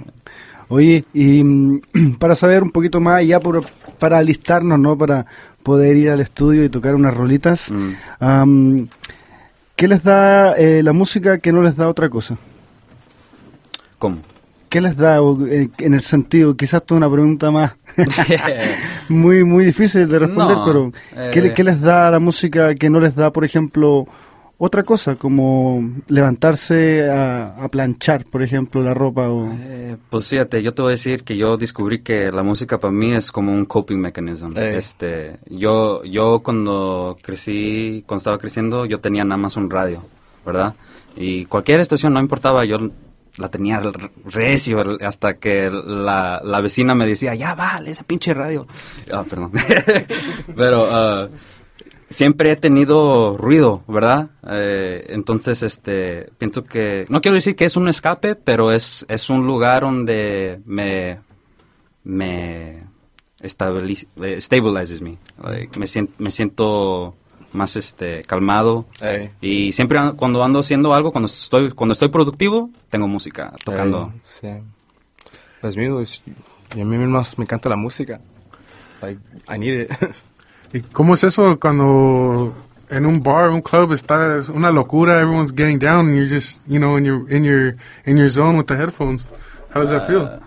Oye, 0.69 1.05
y 1.13 1.43
mm, 1.43 1.81
para 2.19 2.37
saber 2.37 2.63
un 2.63 2.71
poquito 2.71 3.01
más, 3.01 3.27
ya 3.27 3.41
por, 3.41 3.65
para 3.99 4.19
alistarnos, 4.19 4.79
¿no? 4.79 4.97
Para 4.97 5.27
poder 5.63 5.97
ir 5.97 6.11
al 6.11 6.21
estudio 6.21 6.65
y 6.65 6.69
tocar 6.69 6.95
unas 6.95 7.15
rolitas, 7.15 7.71
Mm. 7.71 8.83
¿qué 9.77 9.89
les 9.89 10.03
da 10.03 10.53
eh, 10.55 10.83
la 10.83 10.93
música 10.93 11.39
que 11.39 11.53
no 11.53 11.63
les 11.63 11.77
da 11.77 11.89
otra 11.89 12.09
cosa? 12.09 12.37
¿Cómo? 13.99 14.19
¿Qué 14.69 14.81
les 14.81 14.97
da 14.97 15.19
eh, 15.49 15.69
en 15.79 15.95
el 15.95 16.01
sentido? 16.01 16.57
Quizás 16.57 16.81
esto 16.83 16.95
es 16.95 16.99
una 16.99 17.11
pregunta 17.11 17.51
más 17.51 17.73
muy 19.09 19.45
muy 19.45 19.65
difícil 19.65 20.09
de 20.09 20.19
responder, 20.21 20.57
No, 20.57 20.65
pero 20.65 20.93
¿qué, 21.33 21.41
eh. 21.41 21.53
qué 21.55 21.65
les 21.65 21.81
da 21.81 22.11
la 22.11 22.19
música 22.19 22.75
que 22.75 22.89
no 22.89 23.01
les 23.01 23.15
da, 23.15 23.31
por 23.33 23.45
ejemplo, 23.45 24.07
otra 24.63 24.83
cosa, 24.83 25.17
como 25.17 25.83
levantarse 26.09 27.09
a, 27.11 27.65
a 27.65 27.69
planchar, 27.71 28.27
por 28.27 28.43
ejemplo, 28.43 28.83
la 28.83 28.93
ropa? 28.93 29.31
O... 29.31 29.51
Eh, 29.59 29.97
pues 30.11 30.29
fíjate, 30.29 30.63
yo 30.63 30.73
te 30.73 30.83
voy 30.83 30.91
a 30.91 30.93
decir 30.93 31.25
que 31.25 31.35
yo 31.35 31.57
descubrí 31.57 32.03
que 32.03 32.31
la 32.31 32.43
música 32.43 32.79
para 32.79 32.93
mí 32.93 33.15
es 33.15 33.33
como 33.33 33.53
un 33.53 33.65
coping 33.65 33.97
mechanism. 33.97 34.53
Eh. 34.59 34.77
Este, 34.77 35.39
yo, 35.49 36.05
yo 36.05 36.41
cuando 36.41 37.17
crecí, 37.23 38.05
cuando 38.07 38.19
estaba 38.19 38.37
creciendo, 38.37 38.85
yo 38.85 39.01
tenía 39.01 39.25
nada 39.25 39.39
más 39.39 39.57
un 39.57 39.71
radio, 39.71 40.05
¿verdad? 40.45 40.75
Y 41.17 41.47
cualquier 41.47 41.81
estación 41.81 42.13
no 42.13 42.21
importaba, 42.21 42.67
yo 42.67 42.77
la 43.39 43.49
tenía 43.49 43.81
recio 44.27 44.83
hasta 45.01 45.39
que 45.39 45.71
la, 45.71 46.43
la 46.45 46.61
vecina 46.61 46.95
me 46.95 47.07
decía, 47.07 47.35
ya 47.35 47.55
vale, 47.55 47.93
ese 47.93 48.05
pinche 48.05 48.35
radio. 48.35 48.67
Ah, 49.11 49.25
perdón. 49.27 49.53
Pero 50.55 50.87
ah, 50.91 51.29
siempre 52.11 52.51
he 52.53 52.57
tenido 52.57 53.37
ruido, 53.39 53.83
¿verdad? 53.89 54.31
Eh, 54.47 55.07
entonces, 55.11 55.63
este, 55.63 56.29
pienso 56.39 56.65
que, 56.65 57.07
no 57.09 57.21
quiero 57.21 57.37
decir 57.37 57.57
que 57.57 57.65
es 57.65 57.77
un 57.77 57.89
escape, 57.89 58.35
pero 58.35 58.73
es, 58.73 59.07
es 59.09 59.31
un 59.31 59.47
lugar 59.47 59.83
donde 59.83 60.61
me, 60.67 61.21
me 62.05 62.83
eh, 63.41 64.41
stabilizes 64.41 65.01
me. 65.03 65.19
Like, 65.43 65.79
me, 65.79 65.87
siento, 65.87 66.13
me 66.19 66.31
siento 66.31 67.15
más, 67.53 67.77
este, 67.77 68.23
calmado. 68.25 68.87
Y 69.41 69.73
siempre 69.73 69.99
an- 69.99 70.17
cuando 70.17 70.43
ando 70.45 70.59
haciendo 70.59 70.93
algo, 70.95 71.13
cuando 71.13 71.27
estoy, 71.27 71.71
cuando 71.73 71.93
estoy 71.93 72.09
productivo, 72.09 72.71
tengo 72.91 73.07
música 73.09 73.53
tocando. 73.65 74.13
Ey, 74.13 74.21
sí. 74.41 74.49
Los 75.63 75.77
míos, 75.77 76.23
y 76.75 76.81
a 76.81 76.85
mí 76.85 76.97
más 76.99 77.39
me 77.39 77.45
encanta 77.45 77.69
la 77.69 77.77
música. 77.77 78.21
Like, 79.03 79.21
I 79.49 79.59
need 79.59 79.81
it. 79.83 79.91
¿Y 80.73 80.81
cómo 80.93 81.15
es 81.15 81.25
eso 81.25 81.59
cuando 81.59 82.55
en 82.91 83.07
un 83.07 83.23
bar, 83.23 83.51
un 83.51 83.61
club 83.63 83.93
está 83.93 84.39
es 84.39 84.49
una 84.49 84.71
locura, 84.71 85.21
everyone's 85.21 85.53
getting 85.53 85.79
down 85.79 86.07
and 86.09 86.17
you're 86.17 86.27
just, 86.29 86.61
you 86.69 86.79
know, 86.79 86.97
in 86.97 87.05
your 87.05 87.29
in 87.31 87.45
your 87.45 87.77
in 88.05 88.17
your 88.17 88.29
zone 88.29 88.57
with 88.57 88.67
the 88.69 88.77
headphones? 88.77 89.29
How 89.75 89.81
does 89.81 89.91
that 89.91 90.07
feel? 90.07 90.23
Uh, 90.27 90.39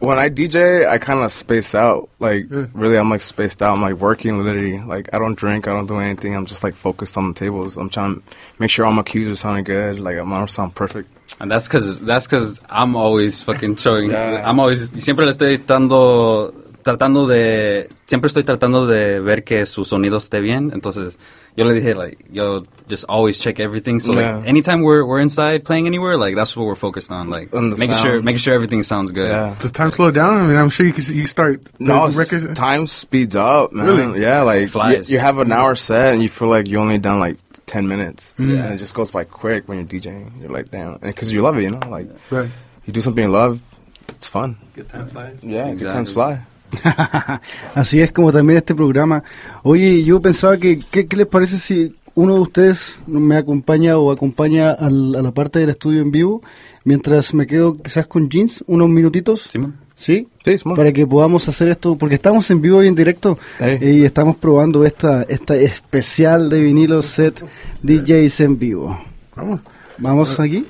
when 0.00 0.18
I 0.18 0.30
DJ, 0.30 0.88
I 0.88 0.96
kind 0.96 1.20
of 1.20 1.30
space 1.30 1.74
out. 1.74 2.08
Like, 2.18 2.46
Yeah. 2.50 2.66
really, 2.72 2.96
I'm 2.96 3.10
like 3.10 3.20
spaced 3.20 3.62
out. 3.62 3.74
I'm 3.76 3.82
like 3.82 4.00
working 4.00 4.42
literally. 4.42 4.80
Like, 4.80 5.10
I 5.12 5.18
don't 5.18 5.34
drink, 5.36 5.68
I 5.68 5.72
don't 5.72 5.86
do 5.86 5.98
anything. 5.98 6.34
I'm 6.34 6.46
just 6.46 6.64
like 6.64 6.74
focused 6.74 7.18
on 7.18 7.28
the 7.28 7.34
tables. 7.34 7.76
I'm 7.76 7.90
trying 7.90 8.14
to 8.16 8.22
make 8.58 8.70
sure 8.70 8.86
all 8.86 8.92
my 8.92 9.02
cues 9.02 9.28
are 9.28 9.36
sounding 9.36 9.64
good. 9.64 10.00
Like, 10.00 10.16
I'm 10.16 10.30
gonna 10.30 10.48
sound 10.48 10.74
perfect. 10.74 11.08
And 11.38 11.50
that's 11.50 11.68
because 11.68 12.00
that's 12.00 12.26
cause 12.26 12.60
I'm 12.70 12.96
always 12.96 13.42
fucking 13.42 13.76
showing. 13.76 14.10
Yeah. 14.10 14.42
I'm 14.44 14.58
always 14.58 14.90
siempre 15.02 15.24
le 15.26 15.32
estoy 15.32 15.58
tratando 15.58 16.52
tratando 16.82 17.26
de 17.26 17.88
siempre 18.06 18.28
estoy 18.28 18.44
tratando 18.44 18.86
de 18.86 19.20
ver 19.20 19.44
que 19.44 19.66
su 19.66 19.84
sonido 19.84 20.16
esté 20.18 20.40
bien. 20.40 20.70
Entonces 20.74 21.18
yo 21.56 21.64
le 21.64 21.74
dije 21.74 21.94
like 21.94 22.24
yo 22.32 22.62
just 22.88 23.04
always 23.08 23.38
check 23.38 23.58
everything. 23.60 23.98
So 24.00 24.12
Yeah. 24.12 24.36
like 24.38 24.48
anytime 24.48 24.82
we're 24.82 25.04
we're 25.04 25.20
inside 25.20 25.64
playing 25.64 25.86
anywhere, 25.86 26.16
like 26.16 26.34
that's 26.36 26.56
what 26.56 26.64
we're 26.66 26.74
focused 26.76 27.10
on. 27.10 27.28
Like 27.30 27.54
On 27.54 27.70
the 27.70 27.76
making 27.76 27.96
sure 27.96 28.22
making 28.22 28.38
sure 28.38 28.54
everything 28.54 28.82
sounds 28.82 29.10
good. 29.12 29.28
Yeah. 29.28 29.54
Does 29.60 29.72
time 29.72 29.90
slow 29.90 30.10
down? 30.10 30.38
I 30.38 30.46
mean, 30.46 30.56
I'm 30.56 30.70
sure 30.70 30.86
you 30.86 30.92
can 30.92 31.04
you 31.14 31.26
start 31.26 31.60
No, 31.78 32.08
records. 32.08 32.46
time 32.54 32.86
speeds 32.86 33.36
up, 33.36 33.72
man. 33.72 33.86
Really? 33.86 34.22
Yeah, 34.22 34.42
like 34.42 34.68
Flies. 34.68 35.10
You, 35.10 35.14
you 35.14 35.20
have 35.20 35.38
an 35.38 35.52
hour 35.52 35.74
set 35.76 36.12
and 36.14 36.22
you 36.22 36.28
feel 36.28 36.48
like 36.48 36.68
you 36.68 36.78
only 36.78 36.98
done 36.98 37.18
like 37.20 37.36
ten 37.66 37.86
minutes. 37.86 38.34
Mm. 38.38 38.54
Yeah, 38.56 38.64
and 38.64 38.74
it 38.74 38.78
just 38.78 38.94
goes 38.94 39.10
by 39.10 39.24
quick 39.24 39.68
when 39.68 39.78
you're 39.78 39.86
DJing. 39.86 40.40
You're 40.40 40.50
like, 40.50 40.70
damn, 40.70 40.98
because 40.98 41.30
you 41.30 41.42
love 41.42 41.56
it, 41.58 41.62
you 41.62 41.70
know. 41.70 41.80
Like 41.88 42.08
Right. 42.30 42.48
you 42.86 42.92
do 42.92 43.00
something 43.00 43.22
you 43.24 43.30
love, 43.30 43.60
it's 44.08 44.28
fun. 44.28 44.56
Good 44.74 44.88
time 44.88 45.08
flies. 45.08 45.38
Yeah, 45.42 45.72
good 45.74 45.90
times 45.90 46.12
fly. 46.12 46.40
Así 47.74 48.00
es 48.00 48.12
como 48.12 48.32
también 48.32 48.58
este 48.58 48.74
programa. 48.74 49.22
Oye, 49.62 50.02
yo 50.04 50.20
pensaba 50.20 50.56
que, 50.56 50.80
¿qué, 50.90 51.06
qué 51.06 51.16
les 51.16 51.26
parece 51.26 51.58
si 51.58 51.94
uno 52.14 52.34
de 52.34 52.40
ustedes 52.40 53.00
me 53.06 53.36
acompaña 53.36 53.96
o 53.98 54.10
acompaña 54.10 54.70
al- 54.72 55.14
a 55.16 55.22
la 55.22 55.32
parte 55.32 55.58
del 55.60 55.70
estudio 55.70 56.02
en 56.02 56.10
vivo 56.10 56.42
mientras 56.84 57.32
me 57.34 57.46
quedo 57.46 57.74
quizás 57.76 58.06
con 58.06 58.28
jeans 58.28 58.64
unos 58.66 58.88
minutitos? 58.88 59.48
Simón. 59.50 59.76
¿Sí? 59.96 60.26
Sí, 60.44 60.56
Simón. 60.58 60.76
Para 60.76 60.92
que 60.92 61.06
podamos 61.06 61.46
hacer 61.48 61.68
esto, 61.68 61.96
porque 61.96 62.14
estamos 62.14 62.50
en 62.50 62.62
vivo 62.62 62.82
y 62.82 62.88
en 62.88 62.94
directo 62.94 63.38
Hey. 63.58 63.78
y 63.82 64.04
estamos 64.04 64.36
probando 64.36 64.84
esta, 64.86 65.22
esta 65.24 65.56
especial 65.56 66.48
de 66.48 66.60
vinilo 66.62 67.02
set 67.02 67.44
DJs 67.82 68.40
en 68.40 68.58
vivo. 68.58 68.98
Vamos. 69.36 69.60
Vamos 69.98 70.40
aquí. 70.40 70.64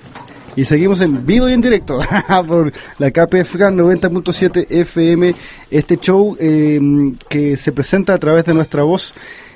Y 0.57 0.65
seguimos 0.65 1.01
en 1.01 1.25
vivo 1.25 1.49
y 1.49 1.53
en 1.53 1.61
directo 1.61 2.01
por 2.49 2.73
la 2.99 3.11
KPFK 3.11 3.71
90.7 3.71 4.67
FM. 4.69 5.35
Este 5.71 5.97
show 5.97 6.37
eh, 6.41 6.81
que 7.29 7.57
se 7.57 7.73
presenta 7.73 8.15
a 8.15 8.19
través 8.19 8.45
de 8.45 8.55
nuestra 8.55 8.83
voz, 8.83 9.15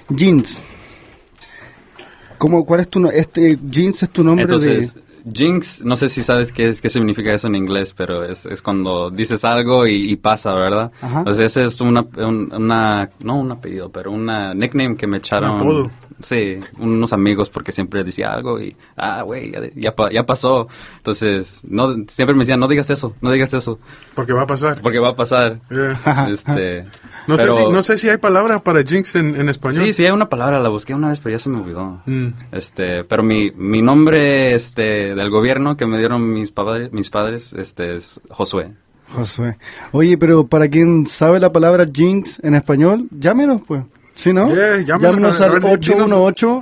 Jeans. 0.09 0.65
¿Cómo, 2.39 2.65
¿Cuál 2.65 2.81
es 2.81 2.89
tu 2.89 3.01
no- 3.01 3.11
este 3.11 3.59
Jeans 3.71 4.03
es 4.03 4.11
tu 4.11 4.23
nombre 4.25 4.43
Entonces, 4.45 4.95
de 4.95 5.03
jinx, 5.33 5.83
no 5.85 5.97
sé 5.97 6.09
si 6.11 6.23
sabes 6.23 6.53
qué, 6.53 6.69
es, 6.69 6.83
qué 6.83 6.91
significa 6.91 7.33
eso 7.33 7.47
en 7.47 7.55
inglés, 7.55 7.95
pero 7.97 8.25
es, 8.25 8.45
es 8.45 8.61
cuando 8.61 9.11
dices 9.11 9.43
algo 9.45 9.87
y, 9.87 10.11
y 10.11 10.17
pasa, 10.17 10.53
¿verdad? 10.55 10.93
Ajá. 11.01 11.21
Entonces, 11.21 11.47
ese 11.47 11.65
es 11.65 11.81
una, 11.81 12.05
un- 12.19 12.53
una, 12.53 13.09
no 13.21 13.39
un 13.39 13.51
apellido, 13.53 13.91
pero 13.91 14.11
una 14.13 14.53
nickname 14.53 14.97
que 14.97 15.07
me 15.07 15.19
echaron. 15.19 15.57
apodo. 15.61 15.91
Sí, 16.25 16.59
unos 16.79 17.13
amigos 17.13 17.51
porque 17.51 17.71
siempre 17.71 18.03
decía 18.03 18.33
algo 18.33 18.61
y, 18.61 18.75
ah, 18.97 19.23
güey, 19.23 19.53
ya, 19.53 19.61
ya, 19.77 19.95
pa- 19.95 20.11
ya 20.11 20.25
pasó. 20.25 20.67
Entonces, 20.97 21.61
no, 21.69 21.95
siempre 22.09 22.35
me 22.35 22.41
decían, 22.41 22.59
no 22.59 22.67
digas 22.67 22.89
eso, 22.91 23.15
no 23.21 23.31
digas 23.31 23.53
eso, 23.55 23.79
Porque 24.15 24.33
va 24.33 24.43
a 24.43 24.47
pasar. 24.47 24.81
porque 24.81 24.99
va 24.99 25.11
a 25.11 25.17
pasar. 25.17 25.61
Yeah. 25.71 26.29
este, 26.31 26.87
No, 27.27 27.37
pero- 27.37 27.57
sé 27.57 27.65
si, 27.65 27.71
no 27.71 27.83
sé 27.83 27.99
si 27.99 28.09
hay 28.09 28.17
palabra 28.19 28.59
para 28.63 28.83
jinx 28.83 29.15
en, 29.15 29.37
en 29.37 29.49
español. 29.49 29.85
Sí, 29.87 29.93
sí, 29.93 30.05
hay 30.05 30.13
una 30.13 30.29
palabra, 30.29 30.61
la 30.61 30.69
busqué 30.71 30.95
una 30.95 31.09
vez, 31.09 31.21
pero 31.21 31.35
ya 31.35 31.39
se 31.39 31.49
me 31.49 31.59
olvidó. 31.61 32.03
Mm. 32.07 32.29
Este, 32.53 33.05
pero 33.05 33.23
mi, 33.23 33.51
mi 33.53 33.81
nombre, 33.83 34.55
este, 34.55 35.15
del 35.15 35.31
gobierno 35.31 35.77
que 35.77 35.87
me 35.87 35.99
dieron 35.99 36.33
mis 36.33 36.51
padres, 36.53 36.93
mis 36.93 37.09
padres, 37.11 37.53
este, 37.55 37.97
es 37.97 38.21
Josué. 38.31 38.73
Josué? 39.15 39.57
Oye, 39.93 40.19
pero 40.19 40.47
para 40.47 40.69
quien 40.69 41.07
sabe 41.07 41.39
la 41.41 41.53
palabra 41.53 41.85
Jeans 41.87 42.41
en 42.43 42.55
español, 42.55 43.09
llámenos 43.11 43.61
pues. 43.67 43.85
¿Sí, 44.17 44.33
no? 44.33 44.49
Yeah, 44.55 44.81
llámenos 44.83 45.41
al 45.41 45.59
ver, 45.61 45.81
dinos- 45.81 46.09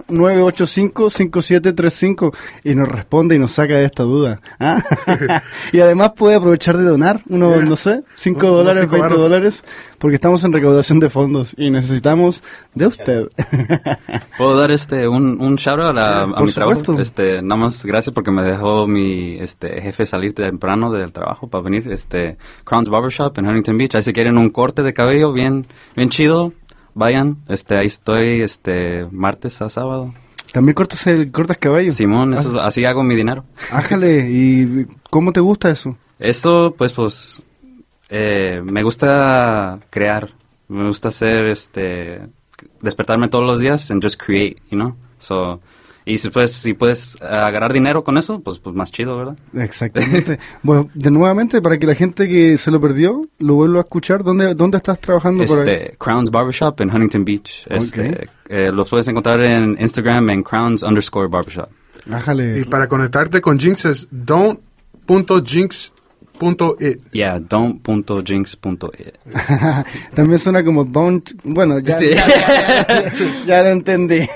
818-985-5735 0.09 2.35
y 2.65 2.75
nos 2.75 2.89
responde 2.89 3.35
y 3.35 3.39
nos 3.39 3.53
saca 3.53 3.75
de 3.75 3.85
esta 3.85 4.05
duda. 4.05 4.41
¿ah? 4.59 4.83
y 5.73 5.81
además 5.81 6.13
puede 6.17 6.37
aprovechar 6.37 6.79
de 6.79 6.85
donar 6.85 7.23
unos, 7.29 7.57
Yeah. 7.57 7.65
no 7.69 7.77
sé, 7.77 8.03
5 8.15 8.39
Unos 8.39 8.51
dólares, 8.57 8.81
cinco 8.81 8.93
20 8.93 9.09
varos. 9.09 9.21
dólares, 9.23 9.65
porque 9.99 10.15
estamos 10.15 10.43
en 10.45 10.53
recaudación 10.53 10.99
de 11.01 11.11
fondos 11.11 11.55
y 11.59 11.71
necesitamos 11.71 12.43
de 12.75 12.87
usted. 12.87 13.29
¿Puedo 14.39 14.57
dar 14.57 14.71
este 14.71 15.07
un, 15.07 15.39
un 15.41 15.57
shout 15.57 15.79
out 15.79 15.99
a, 15.99 16.23
a 16.23 16.35
Por 16.35 16.47
mi 16.47 16.53
trabajo? 16.53 16.81
supuesto. 16.81 17.03
Este, 17.03 17.43
nada 17.43 17.61
más 17.61 17.85
gracias 17.85 18.15
porque 18.15 18.31
me 18.31 18.43
dejó 18.43 18.87
mi 18.87 19.37
este 19.39 19.81
jefe 19.83 20.07
salir 20.07 20.33
temprano 20.35 20.91
del 20.91 21.13
trabajo 21.13 21.49
para 21.49 21.65
venir, 21.65 21.91
este 21.93 22.39
Crown's 22.65 22.89
Barbershop 22.89 23.37
en 23.39 23.47
Huntington 23.47 23.77
Beach. 23.77 23.95
Ahí 23.97 24.03
si 24.03 24.13
quieren 24.15 24.39
un 24.39 24.49
corte 24.51 24.83
de 24.83 24.95
cabello 24.95 25.33
bien, 25.33 25.67
bien 25.95 26.09
chido, 26.09 26.53
vayan. 26.95 27.39
Este, 27.49 27.77
ahí 27.77 27.87
estoy, 27.87 28.41
este, 28.43 29.07
martes 29.11 29.61
a 29.63 29.69
sábado. 29.71 30.13
También 30.53 30.75
cortas, 30.75 31.07
el, 31.07 31.31
cortas 31.33 31.57
caballo. 31.59 31.93
Simón, 31.93 32.35
eso 32.35 32.51
es- 32.51 32.57
así 32.61 32.85
hago 32.85 33.03
mi 33.03 33.15
dinero. 33.17 33.45
Ájale, 33.73 34.29
¿y 34.31 34.87
cómo 35.11 35.33
te 35.33 35.41
gusta 35.41 35.71
eso? 35.71 35.97
Esto, 36.19 36.75
pues, 36.77 36.93
pues, 36.93 37.43
eh, 38.11 38.61
me 38.65 38.83
gusta 38.83 39.79
crear. 39.91 40.31
Me 40.69 40.87
gusta 40.87 41.09
hacer, 41.09 41.47
este, 41.47 42.21
despertarme 42.81 43.29
todos 43.29 43.45
los 43.45 43.61
días 43.61 43.91
and 43.91 44.03
just 44.03 44.21
create, 44.23 44.57
you 44.71 44.77
know? 44.79 44.95
So, 45.19 45.61
y 46.05 46.19
si 46.19 46.31
puedes, 46.31 46.53
si 46.53 46.75
puedes 46.75 47.21
agarrar 47.21 47.73
dinero 47.73 48.03
con 48.03 48.19
eso, 48.19 48.41
pues, 48.41 48.59
pues 48.59 48.75
más 48.75 48.91
chido, 48.91 49.17
¿verdad? 49.17 49.37
Exactamente. 49.55 50.39
bueno, 50.63 50.91
de 50.95 51.11
nuevamente, 51.11 51.63
para 51.63 51.79
que 51.79 51.87
la 51.87 51.95
gente 51.95 52.29
que 52.29 52.59
se 52.59 52.71
lo 52.71 52.81
perdió 52.81 53.23
lo 53.39 53.55
vuelva 53.55 53.79
a 53.79 53.83
escuchar, 53.83 54.23
¿dónde, 54.23 54.55
dónde 54.55 54.79
estás 54.79 55.01
trabajando 55.01 55.45
por 55.45 55.63
ahí? 55.63 55.75
Este, 55.75 55.97
Crowns 55.99 56.31
Barbershop 56.31 56.81
en 56.81 56.91
Huntington 56.91 57.25
Beach. 57.25 57.67
Este, 57.69 58.29
eh, 58.49 58.71
los 58.73 58.89
puedes 58.89 59.07
encontrar 59.09 59.41
en 59.43 59.77
Instagram 59.79 60.31
en 60.31 60.43
Crowns 60.43 60.83
underscore 60.83 61.29
Barbershop. 61.29 61.69
Ájale. 62.11 62.59
Y 62.59 62.65
para 62.65 62.89
conectarte 62.89 63.41
con 63.41 63.59
jinx 63.59 63.85
es 63.85 64.09
don't.jinx.it. 66.43 67.13
Yeah, 67.13 67.39
don't.jinx.it. 67.39 69.15
También 70.15 70.39
suena 70.39 70.65
como 70.65 70.85
don't. 70.85 71.31
Bueno, 71.45 71.79
ya, 71.79 71.97
Sí. 71.97 72.11
ya, 72.11 72.27
ya, 72.27 72.87
ya, 72.89 73.13
ya 73.47 73.63
lo 73.63 73.69
entendí. 73.71 74.21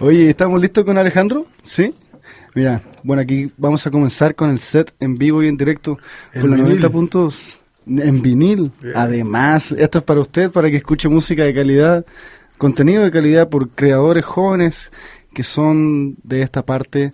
Oye, 0.00 0.30
¿estamos 0.30 0.60
listos 0.60 0.84
con 0.84 0.98
Alejandro? 0.98 1.46
¿Sí? 1.64 1.94
Mira, 2.54 2.82
bueno, 3.02 3.22
aquí 3.22 3.50
vamos 3.56 3.86
a 3.86 3.90
comenzar 3.90 4.34
con 4.34 4.50
el 4.50 4.60
set 4.60 4.92
en 5.00 5.16
vivo 5.18 5.42
y 5.42 5.48
en 5.48 5.56
directo 5.56 5.98
En 6.32 6.42
con 6.42 6.50
los 6.50 6.58
vinil. 6.60 6.80
90 6.80 6.88
puntos 6.90 7.60
en 7.86 8.22
vinil. 8.22 8.72
Además, 8.94 9.72
esto 9.72 9.98
es 9.98 10.04
para 10.04 10.20
usted, 10.20 10.50
para 10.50 10.70
que 10.70 10.76
escuche 10.76 11.08
música 11.08 11.42
de 11.44 11.54
calidad, 11.54 12.04
contenido 12.56 13.02
de 13.02 13.10
calidad 13.10 13.48
por 13.48 13.70
creadores 13.70 14.24
jóvenes 14.24 14.90
que 15.34 15.42
son 15.42 16.16
de 16.22 16.42
esta 16.42 16.64
parte 16.64 17.12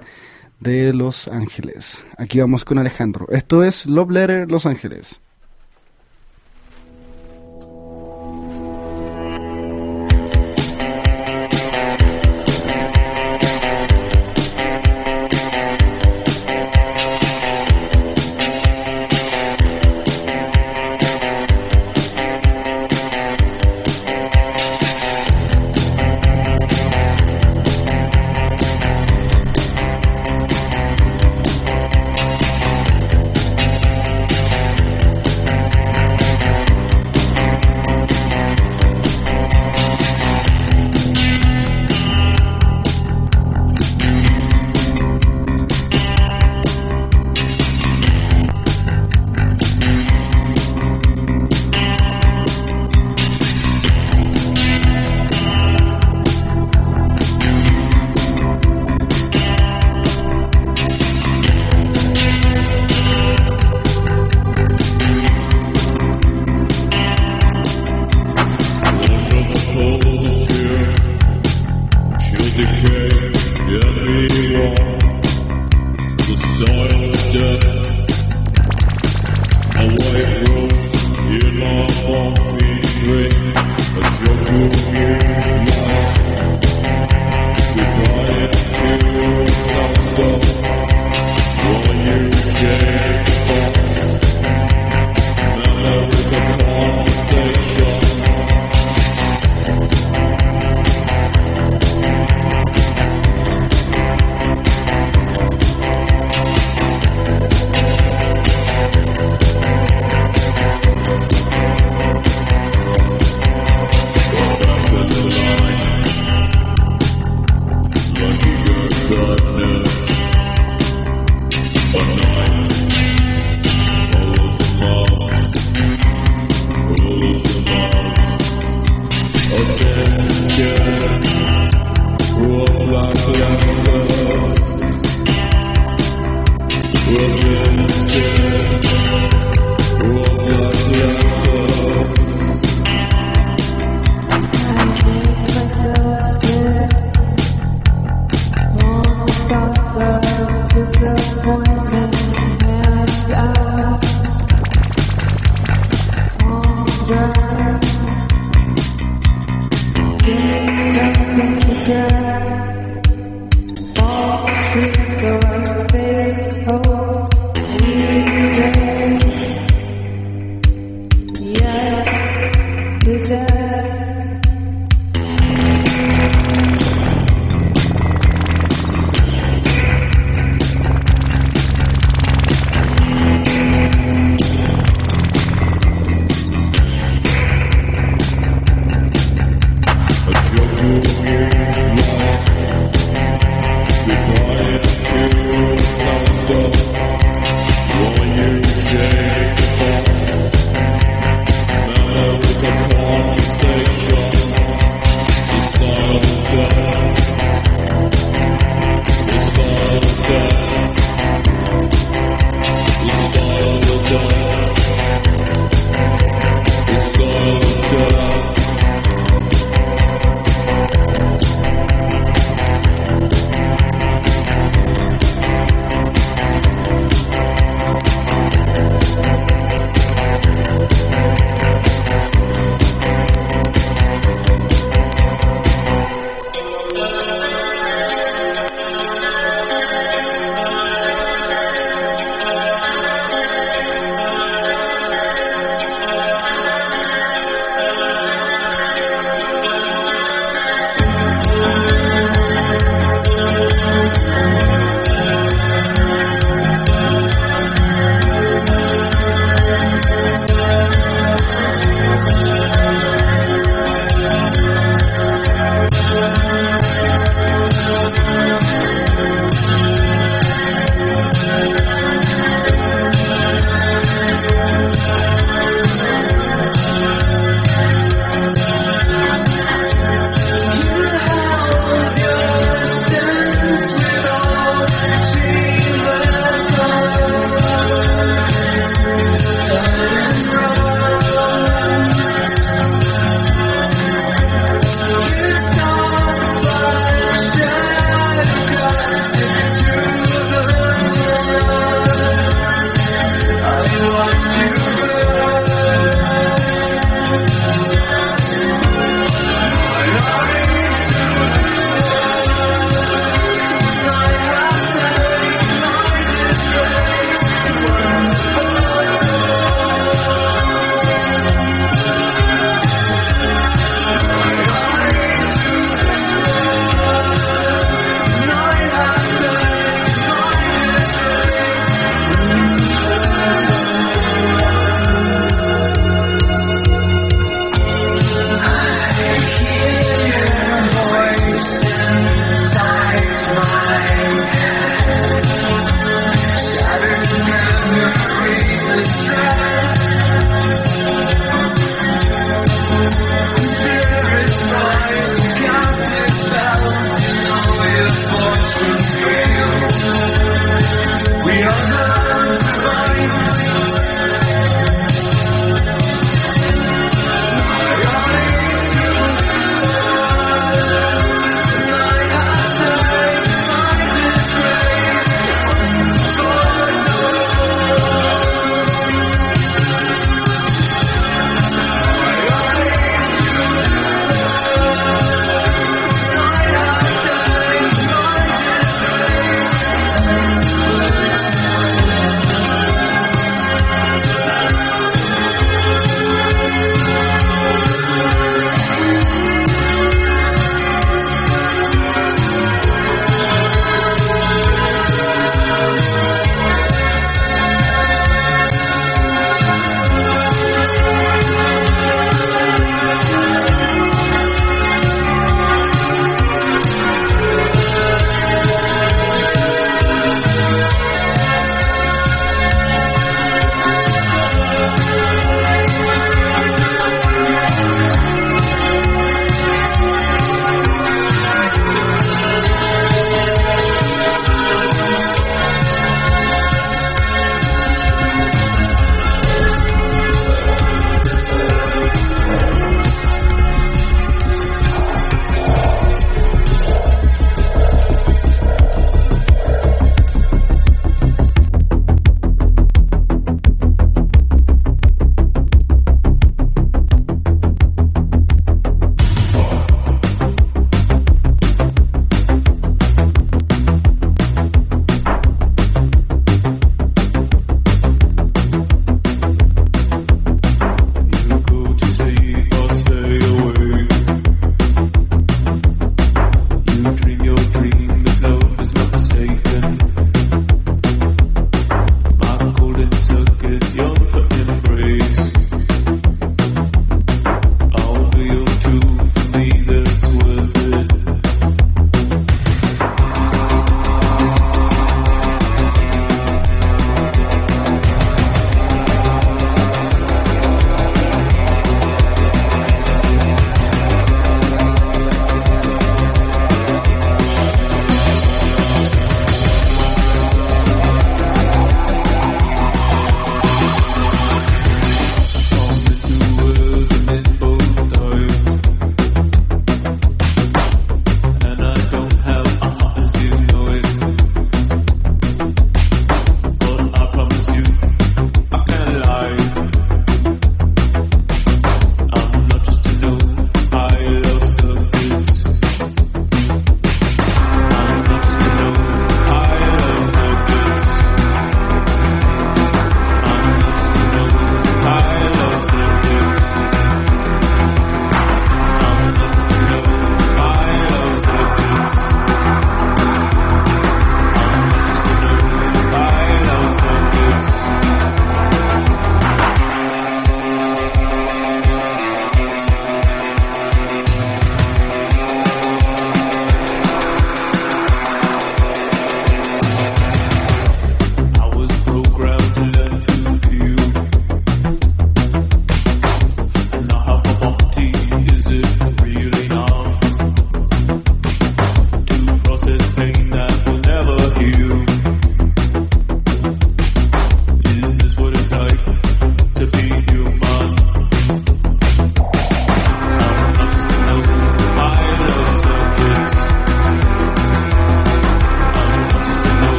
de 0.61 0.93
Los 0.93 1.27
Ángeles. 1.29 2.05
Aquí 2.17 2.39
vamos 2.39 2.65
con 2.65 2.79
Alejandro. 2.79 3.27
Esto 3.31 3.65
es 3.65 3.87
Love 3.87 4.11
Letter 4.11 4.51
Los 4.51 4.67
Ángeles. 4.67 5.21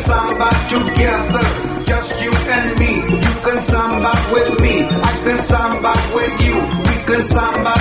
Samba 0.00 0.48
together. 0.68 1.44
Just 1.84 2.22
you 2.22 2.32
and 2.32 2.78
me. 2.78 2.92
You 3.24 3.34
can 3.44 3.60
samba 3.60 4.12
with 4.32 4.50
me. 4.60 4.84
I 4.84 5.12
can 5.24 5.38
samba 5.42 5.92
with 6.14 6.34
you. 6.46 6.56
We 6.86 6.96
can 7.08 7.24
samba 7.26 7.74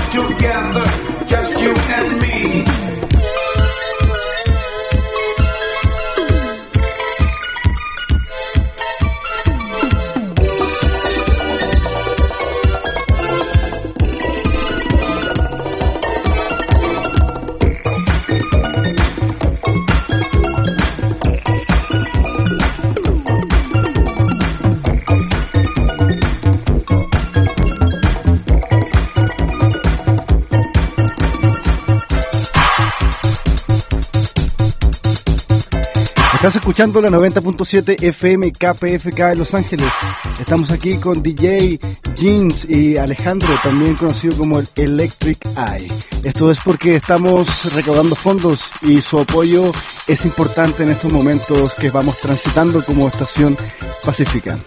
Estás 36.49 36.63
escuchando 36.63 36.99
la 36.99 37.11
90.7 37.11 38.01
FM 38.01 38.51
KPFK 38.53 39.19
de 39.19 39.35
Los 39.35 39.53
Ángeles. 39.53 39.91
Estamos 40.39 40.71
aquí 40.71 40.97
con 40.97 41.21
DJ 41.21 41.79
Jeans 42.15 42.67
y 42.67 42.97
Alejandro, 42.97 43.49
también 43.61 43.93
conocido 43.93 44.35
como 44.35 44.57
el 44.57 44.67
Electric 44.75 45.45
Eye. 45.55 45.87
Esto 46.23 46.49
es 46.49 46.59
porque 46.65 46.95
estamos 46.95 47.71
recaudando 47.71 48.15
fondos 48.15 48.71
y 48.81 48.99
su 48.99 49.19
apoyo 49.19 49.71
es 50.07 50.25
importante 50.25 50.81
en 50.81 50.89
estos 50.89 51.13
momentos 51.13 51.75
que 51.75 51.91
vamos 51.91 52.17
transitando 52.17 52.83
como 52.83 53.07
estación 53.07 53.55
pacífica. 54.03 54.57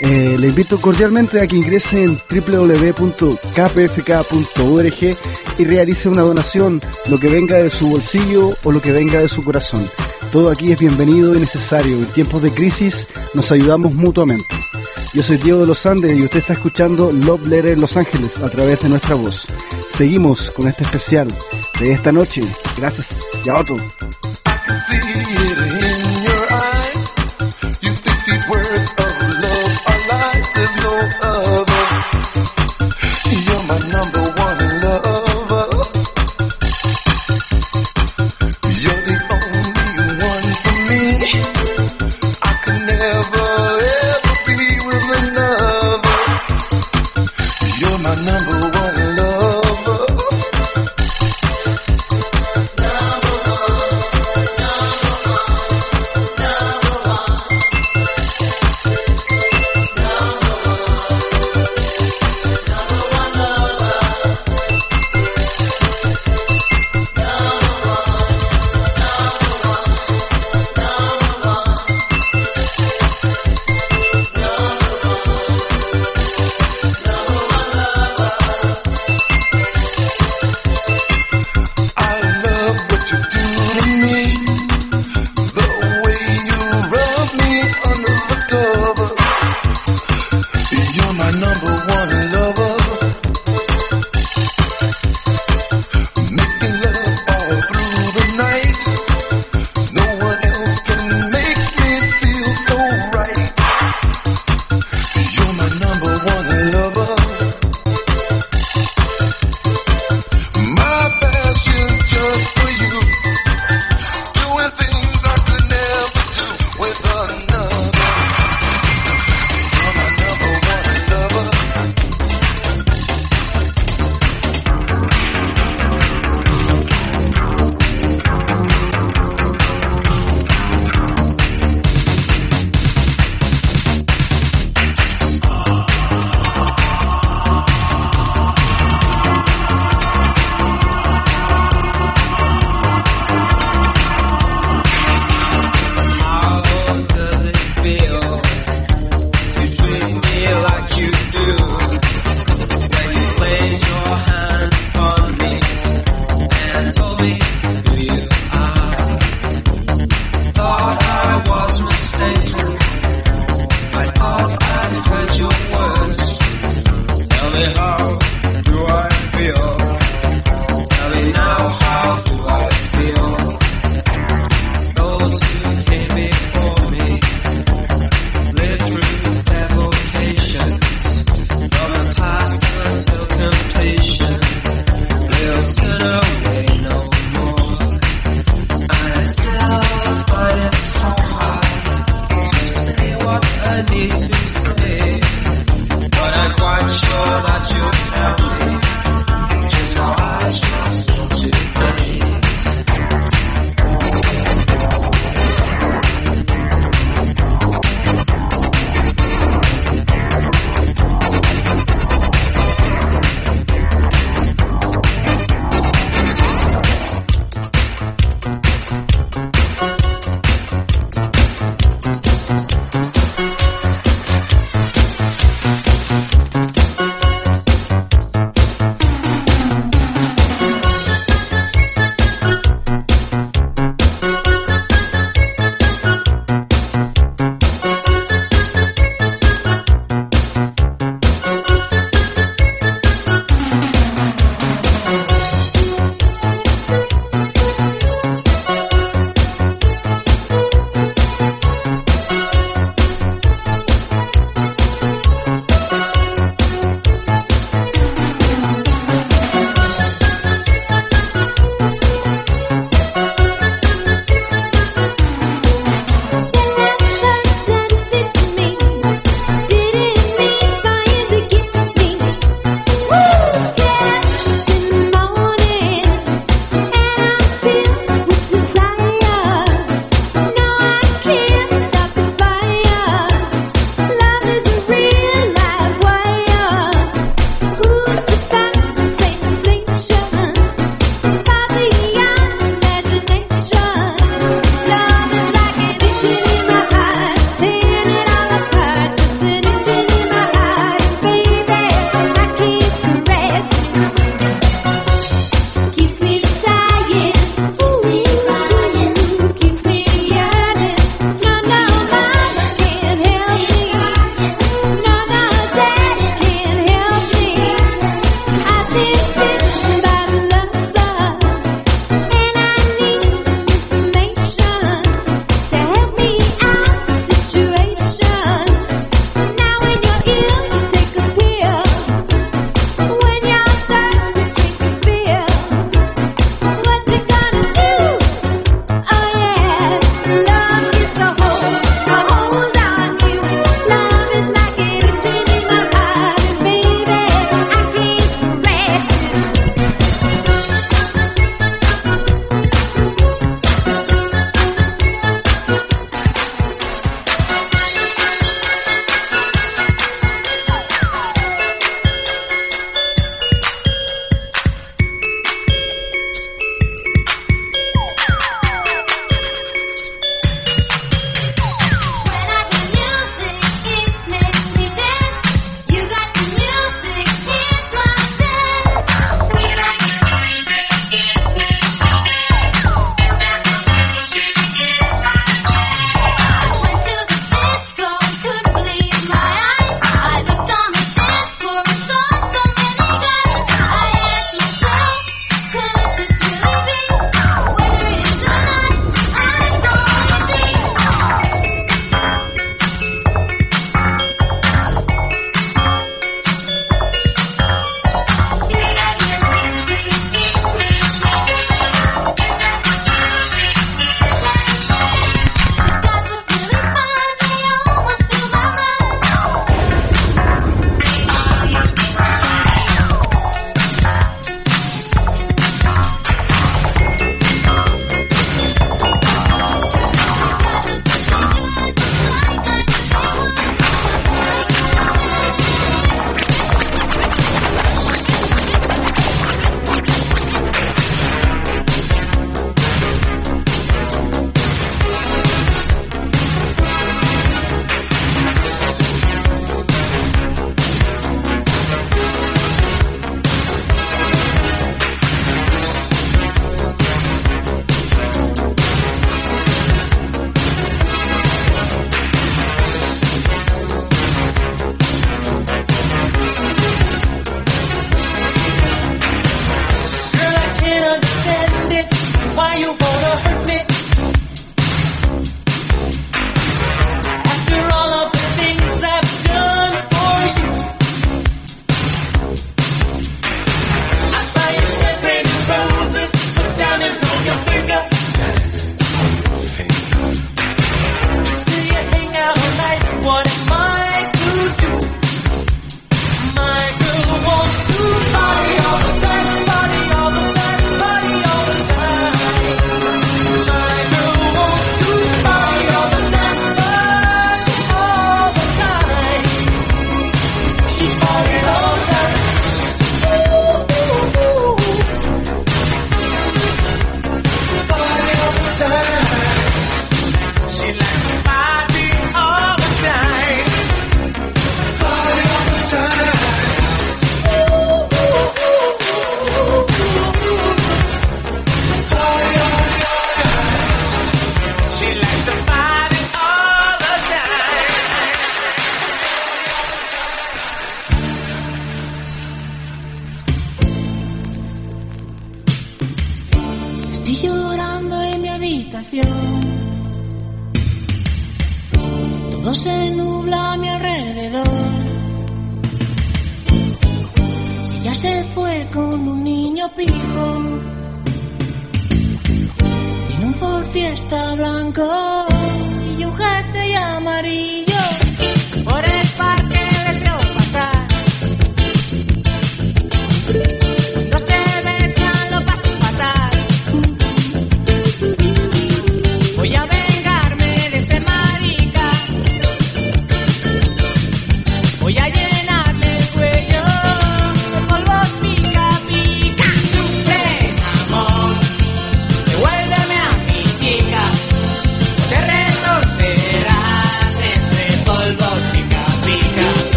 Eh, 0.00 0.36
le 0.38 0.48
invito 0.48 0.80
cordialmente 0.80 1.42
a 1.42 1.46
que 1.46 1.56
ingrese 1.56 2.02
en 2.02 2.18
www.kpfk.org 2.30 3.36
y 5.58 5.64
realice 5.64 6.08
una 6.08 6.22
donación, 6.22 6.80
lo 7.08 7.20
que 7.20 7.28
venga 7.28 7.58
de 7.58 7.68
su 7.68 7.90
bolsillo 7.90 8.56
o 8.64 8.72
lo 8.72 8.80
que 8.80 8.92
venga 8.92 9.20
de 9.20 9.28
su 9.28 9.44
corazón. 9.44 9.86
Todo 10.36 10.50
aquí 10.50 10.70
es 10.70 10.78
bienvenido 10.78 11.34
y 11.34 11.38
necesario. 11.38 11.96
En 11.96 12.04
tiempos 12.08 12.42
de 12.42 12.52
crisis 12.52 13.08
nos 13.32 13.50
ayudamos 13.52 13.94
mutuamente. 13.94 14.44
Yo 15.14 15.22
soy 15.22 15.38
Diego 15.38 15.60
de 15.60 15.66
los 15.66 15.86
Andes 15.86 16.14
y 16.14 16.24
usted 16.24 16.40
está 16.40 16.52
escuchando 16.52 17.10
Love 17.10 17.46
Letter 17.46 17.78
Los 17.78 17.96
Ángeles 17.96 18.36
a 18.42 18.50
través 18.50 18.82
de 18.82 18.90
nuestra 18.90 19.14
voz. 19.14 19.46
Seguimos 19.88 20.50
con 20.50 20.68
este 20.68 20.84
especial 20.84 21.28
de 21.80 21.90
esta 21.90 22.12
noche. 22.12 22.42
Gracias. 22.76 23.16
Ya 23.46 23.58
otro. 23.58 23.76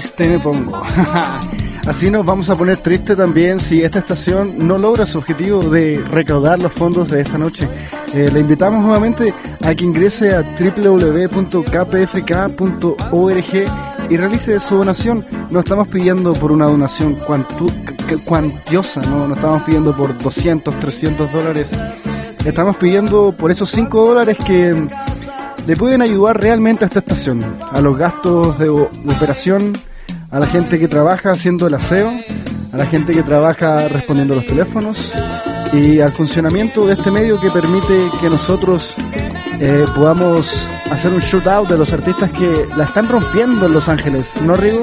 Triste 0.00 0.26
me 0.30 0.38
pongo. 0.38 0.82
Así 1.86 2.10
nos 2.10 2.24
vamos 2.24 2.48
a 2.48 2.56
poner 2.56 2.78
triste 2.78 3.14
también 3.14 3.60
si 3.60 3.82
esta 3.82 3.98
estación 3.98 4.66
no 4.66 4.78
logra 4.78 5.04
su 5.04 5.18
objetivo 5.18 5.60
de 5.62 6.02
recaudar 6.10 6.58
los 6.58 6.72
fondos 6.72 7.10
de 7.10 7.20
esta 7.20 7.36
noche. 7.36 7.68
Eh, 8.14 8.30
le 8.32 8.40
invitamos 8.40 8.82
nuevamente 8.82 9.34
a 9.62 9.74
que 9.74 9.84
ingrese 9.84 10.34
a 10.34 10.40
www.kpfk.org 10.58 11.68
y 14.08 14.16
realice 14.16 14.58
su 14.58 14.76
donación. 14.78 15.26
No 15.50 15.60
estamos 15.60 15.86
pidiendo 15.88 16.32
por 16.32 16.50
una 16.50 16.64
donación 16.64 17.18
cuantu- 17.18 17.70
cuantiosa, 18.24 19.02
¿no? 19.02 19.28
no 19.28 19.34
estamos 19.34 19.64
pidiendo 19.64 19.94
por 19.94 20.16
200, 20.16 20.80
300 20.80 21.30
dólares. 21.30 21.68
Estamos 22.42 22.76
pidiendo 22.78 23.32
por 23.36 23.50
esos 23.50 23.70
5 23.70 24.06
dólares 24.06 24.38
que 24.46 24.74
le 25.66 25.76
pueden 25.76 26.00
ayudar 26.00 26.40
realmente 26.40 26.84
a 26.84 26.88
esta 26.88 27.00
estación, 27.00 27.44
a 27.70 27.80
los 27.82 27.98
gastos 27.98 28.58
de 28.58 28.70
operación, 28.70 29.74
a 30.30 30.38
la 30.38 30.46
gente 30.46 30.78
que 30.78 30.88
trabaja 30.88 31.32
haciendo 31.32 31.66
el 31.66 31.74
aseo, 31.74 32.12
a 32.72 32.76
la 32.76 32.86
gente 32.86 33.12
que 33.12 33.22
trabaja 33.22 33.88
respondiendo 33.88 34.34
los 34.34 34.46
teléfonos 34.46 35.12
y 35.72 36.00
al 36.00 36.12
funcionamiento 36.12 36.86
de 36.86 36.94
este 36.94 37.10
medio 37.10 37.40
que 37.40 37.50
permite 37.50 38.10
que 38.20 38.30
nosotros 38.30 38.94
eh, 39.60 39.84
podamos 39.94 40.68
hacer 40.90 41.12
un 41.12 41.20
shootout 41.20 41.68
de 41.68 41.78
los 41.78 41.92
artistas 41.92 42.30
que 42.30 42.66
la 42.76 42.84
están 42.84 43.08
rompiendo 43.08 43.66
en 43.66 43.72
Los 43.72 43.88
Ángeles, 43.88 44.40
¿no, 44.42 44.54
Rigo? 44.56 44.82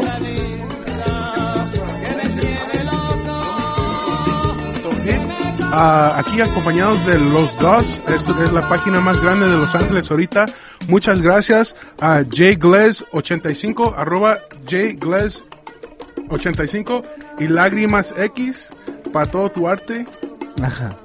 Ah, 5.79 6.17
aquí 6.17 6.41
acompañados 6.41 7.05
de 7.05 7.19
los 7.19 7.55
es, 8.07 8.27
es 8.27 8.51
la 8.51 8.67
página 8.67 8.99
más 8.99 9.21
grande 9.21 9.47
de 9.47 9.57
Los 9.57 9.75
Ángeles 9.75 10.09
ahorita. 10.09 10.47
Muchas 10.87 11.21
gracias 11.21 11.75
a 11.99 12.21
jgles85, 12.21 13.93
arroba 13.95 14.39
jgles85 14.65 17.03
y 17.37 17.47
lágrimas 17.47 18.11
X 18.17 18.71
para 19.13 19.29
todo 19.29 19.51
tu 19.51 19.67
arte. 19.67 20.07
Ajá. 20.63 20.97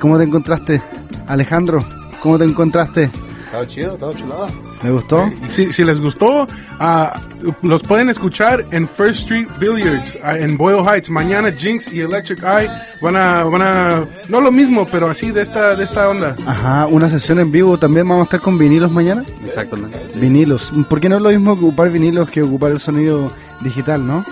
¿cómo 0.00 0.18
te 0.18 0.24
encontraste? 0.24 0.80
Alejandro, 1.26 1.84
¿cómo 2.22 2.38
te 2.38 2.44
encontraste? 2.44 3.10
Todo 3.50 3.64
chido, 3.64 3.94
todo 3.96 4.12
chulado. 4.12 4.46
¿Me 4.82 4.90
gustó? 4.90 5.30
Y 5.46 5.48
si, 5.48 5.72
si 5.72 5.82
les 5.82 6.00
gustó, 6.00 6.46
ah, 6.78 7.20
los 7.62 7.82
pueden 7.82 8.10
escuchar 8.10 8.66
en 8.72 8.86
First 8.86 9.20
Street 9.20 9.48
Billiards, 9.58 10.18
ah, 10.22 10.36
en 10.36 10.56
Boyle 10.58 10.84
Heights. 10.86 11.08
Mañana 11.08 11.50
Jinx 11.50 11.92
y 11.92 12.00
Electric 12.00 12.42
Eye 12.42 12.68
van 13.00 13.16
a, 13.16 13.44
van 13.44 13.62
a, 13.62 14.06
no 14.28 14.40
lo 14.40 14.52
mismo, 14.52 14.86
pero 14.86 15.08
así 15.08 15.30
de 15.30 15.40
esta, 15.42 15.74
de 15.74 15.84
esta 15.84 16.08
onda. 16.08 16.36
Ajá, 16.46 16.86
una 16.88 17.08
sesión 17.08 17.40
en 17.40 17.50
vivo. 17.50 17.78
También 17.78 18.06
vamos 18.06 18.24
a 18.24 18.24
estar 18.24 18.40
con 18.40 18.58
vinilos 18.58 18.92
mañana. 18.92 19.24
Exactamente. 19.46 19.98
sí. 20.12 20.18
Vinilos. 20.18 20.72
¿Por 20.88 21.00
qué 21.00 21.08
no 21.08 21.16
es 21.16 21.22
lo 21.22 21.30
mismo 21.30 21.52
ocupar 21.52 21.90
vinilos 21.90 22.30
que 22.30 22.42
ocupar 22.42 22.72
el 22.72 22.80
sonido 22.80 23.32
digital, 23.62 24.06
no? 24.06 24.24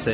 Sí. 0.00 0.12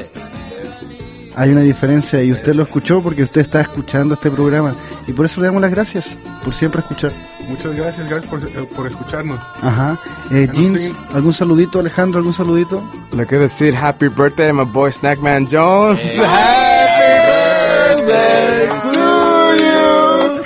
Hay 1.34 1.50
una 1.50 1.62
diferencia 1.62 2.22
y 2.22 2.30
usted 2.30 2.54
lo 2.54 2.62
escuchó 2.62 3.02
porque 3.02 3.22
usted 3.22 3.40
está 3.40 3.60
escuchando 3.62 4.14
este 4.14 4.30
programa. 4.30 4.74
Y 5.06 5.12
por 5.12 5.26
eso 5.26 5.40
le 5.40 5.46
damos 5.46 5.62
las 5.62 5.70
gracias 5.70 6.18
por 6.44 6.52
siempre 6.52 6.80
escuchar. 6.80 7.12
Muchas 7.48 7.74
gracias, 7.74 8.08
gracias 8.08 8.30
por, 8.30 8.44
eh, 8.46 8.68
por 8.76 8.86
escucharnos. 8.86 9.40
Ajá. 9.60 9.98
Eh. 10.30 10.48
¿algún 11.14 11.32
saludito, 11.32 11.80
Alejandro? 11.80 12.18
¿Algún 12.18 12.32
saludito? 12.32 12.82
Le 13.12 13.26
quiero 13.26 13.42
decir 13.44 13.74
happy 13.74 14.08
birthday, 14.08 14.52
my 14.52 14.64
boy 14.64 14.90
Snackman 14.92 15.48
Jones. 15.50 16.00
Happy 16.18 17.22
birthday 18.06 18.68
to 18.92 19.54
you. 19.56 20.44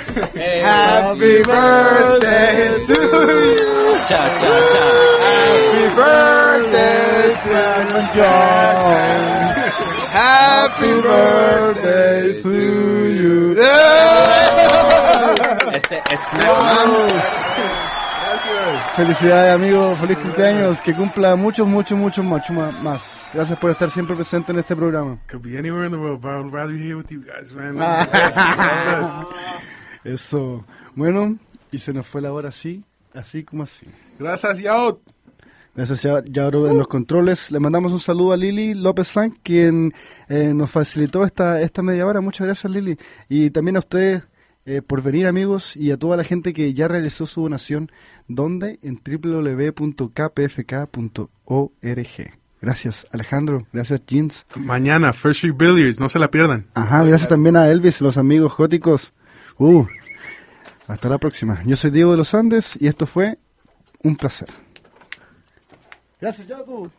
Happy 0.63 1.41
birthday 1.43 2.85
to 2.85 2.93
you. 2.93 3.97
Cha, 4.07 4.23
cha, 4.39 4.51
cha. 4.71 4.85
Happy 5.21 5.83
birthday, 5.95 7.33
Snackman 7.43 8.05
Jones. 8.15 9.96
Happy 10.27 10.91
birthday 11.01 12.41
to 12.41 12.51
you. 13.19 13.55
Ese 15.73 16.03
es. 16.11 16.21
Felicidades, 18.97 19.55
amigo. 19.55 19.95
Feliz 19.95 20.17
cumpleaños. 20.17 20.81
Que 20.81 20.93
cumpla 20.93 21.37
muchos, 21.37 21.65
muchos, 21.65 21.97
muchos, 21.97 22.25
mucho 22.25 22.51
más. 22.51 23.21
Gracias 23.33 23.57
por 23.57 23.71
estar 23.71 23.89
siempre 23.89 24.17
presente 24.17 24.51
en 24.51 24.59
este 24.59 24.75
programa. 24.75 25.17
Could 25.29 25.43
be 25.43 25.57
anywhere 25.57 25.85
in 25.85 25.93
the 25.93 25.97
world, 25.97 26.19
but 26.19 26.31
I'd 26.31 26.51
rather 26.51 26.73
be 26.73 26.79
here 26.79 26.97
with 26.97 27.09
you 27.09 27.23
guys, 27.23 27.53
man. 27.53 27.77
Ah. 27.79 29.25
Eso. 30.03 30.65
Bueno, 30.93 31.37
y 31.71 31.79
se 31.79 31.93
nos 31.93 32.05
fue 32.05 32.21
la 32.21 32.33
hora 32.33 32.49
así, 32.49 32.83
así 33.13 33.45
como 33.45 33.63
así. 33.63 33.87
Gracias, 34.19 34.59
yo. 34.59 34.99
Gracias, 35.77 36.01
ya, 36.01 36.23
ya 36.25 36.45
ahora 36.45 36.71
en 36.71 36.77
los 36.77 36.87
controles. 36.87 37.51
Le 37.51 37.59
mandamos 37.59 37.93
un 37.93 37.99
saludo 37.99 38.31
a 38.33 38.37
Lili 38.37 38.73
López 38.73 39.09
San, 39.09 39.29
quien 39.29 39.93
eh, 40.27 40.51
nos 40.51 40.71
facilitó 40.71 41.23
esta, 41.23 41.61
esta 41.61 41.83
media 41.83 42.07
hora. 42.07 42.19
Muchas 42.19 42.47
gracias, 42.47 42.73
Lili. 42.73 42.97
Y 43.29 43.51
también 43.51 43.75
a 43.75 43.79
ustedes 43.79 44.23
eh, 44.65 44.81
por 44.81 45.03
venir, 45.03 45.27
amigos, 45.27 45.75
y 45.75 45.91
a 45.91 45.97
toda 45.97 46.17
la 46.17 46.23
gente 46.23 46.51
que 46.51 46.73
ya 46.73 46.87
realizó 46.87 47.27
su 47.27 47.43
donación. 47.43 47.91
¿Dónde? 48.27 48.79
En 48.81 48.99
www.kpfk.org. 49.05 50.07
Gracias, 52.59 53.07
Alejandro. 53.11 53.67
Gracias, 53.71 54.01
Jeans. 54.07 54.47
Mañana, 54.55 55.13
First 55.13 55.43
Street 55.43 55.57
Billiards, 55.57 55.99
no 55.99 56.09
se 56.09 56.17
la 56.17 56.31
pierdan. 56.31 56.65
Ajá, 56.73 57.03
gracias 57.03 57.29
también 57.29 57.55
a 57.55 57.69
Elvis 57.69 58.01
los 58.01 58.17
amigos 58.17 58.57
góticos. 58.57 59.13
Uh, 59.59 59.85
hasta 60.87 61.07
la 61.07 61.19
próxima. 61.19 61.61
Yo 61.67 61.75
soy 61.75 61.91
Diego 61.91 62.09
de 62.09 62.17
los 62.17 62.33
Andes 62.33 62.75
y 62.81 62.87
esto 62.87 63.05
fue 63.05 63.37
un 64.01 64.15
placer. 64.15 64.49
Gracias, 66.19 66.47
Yaku. 66.47 66.89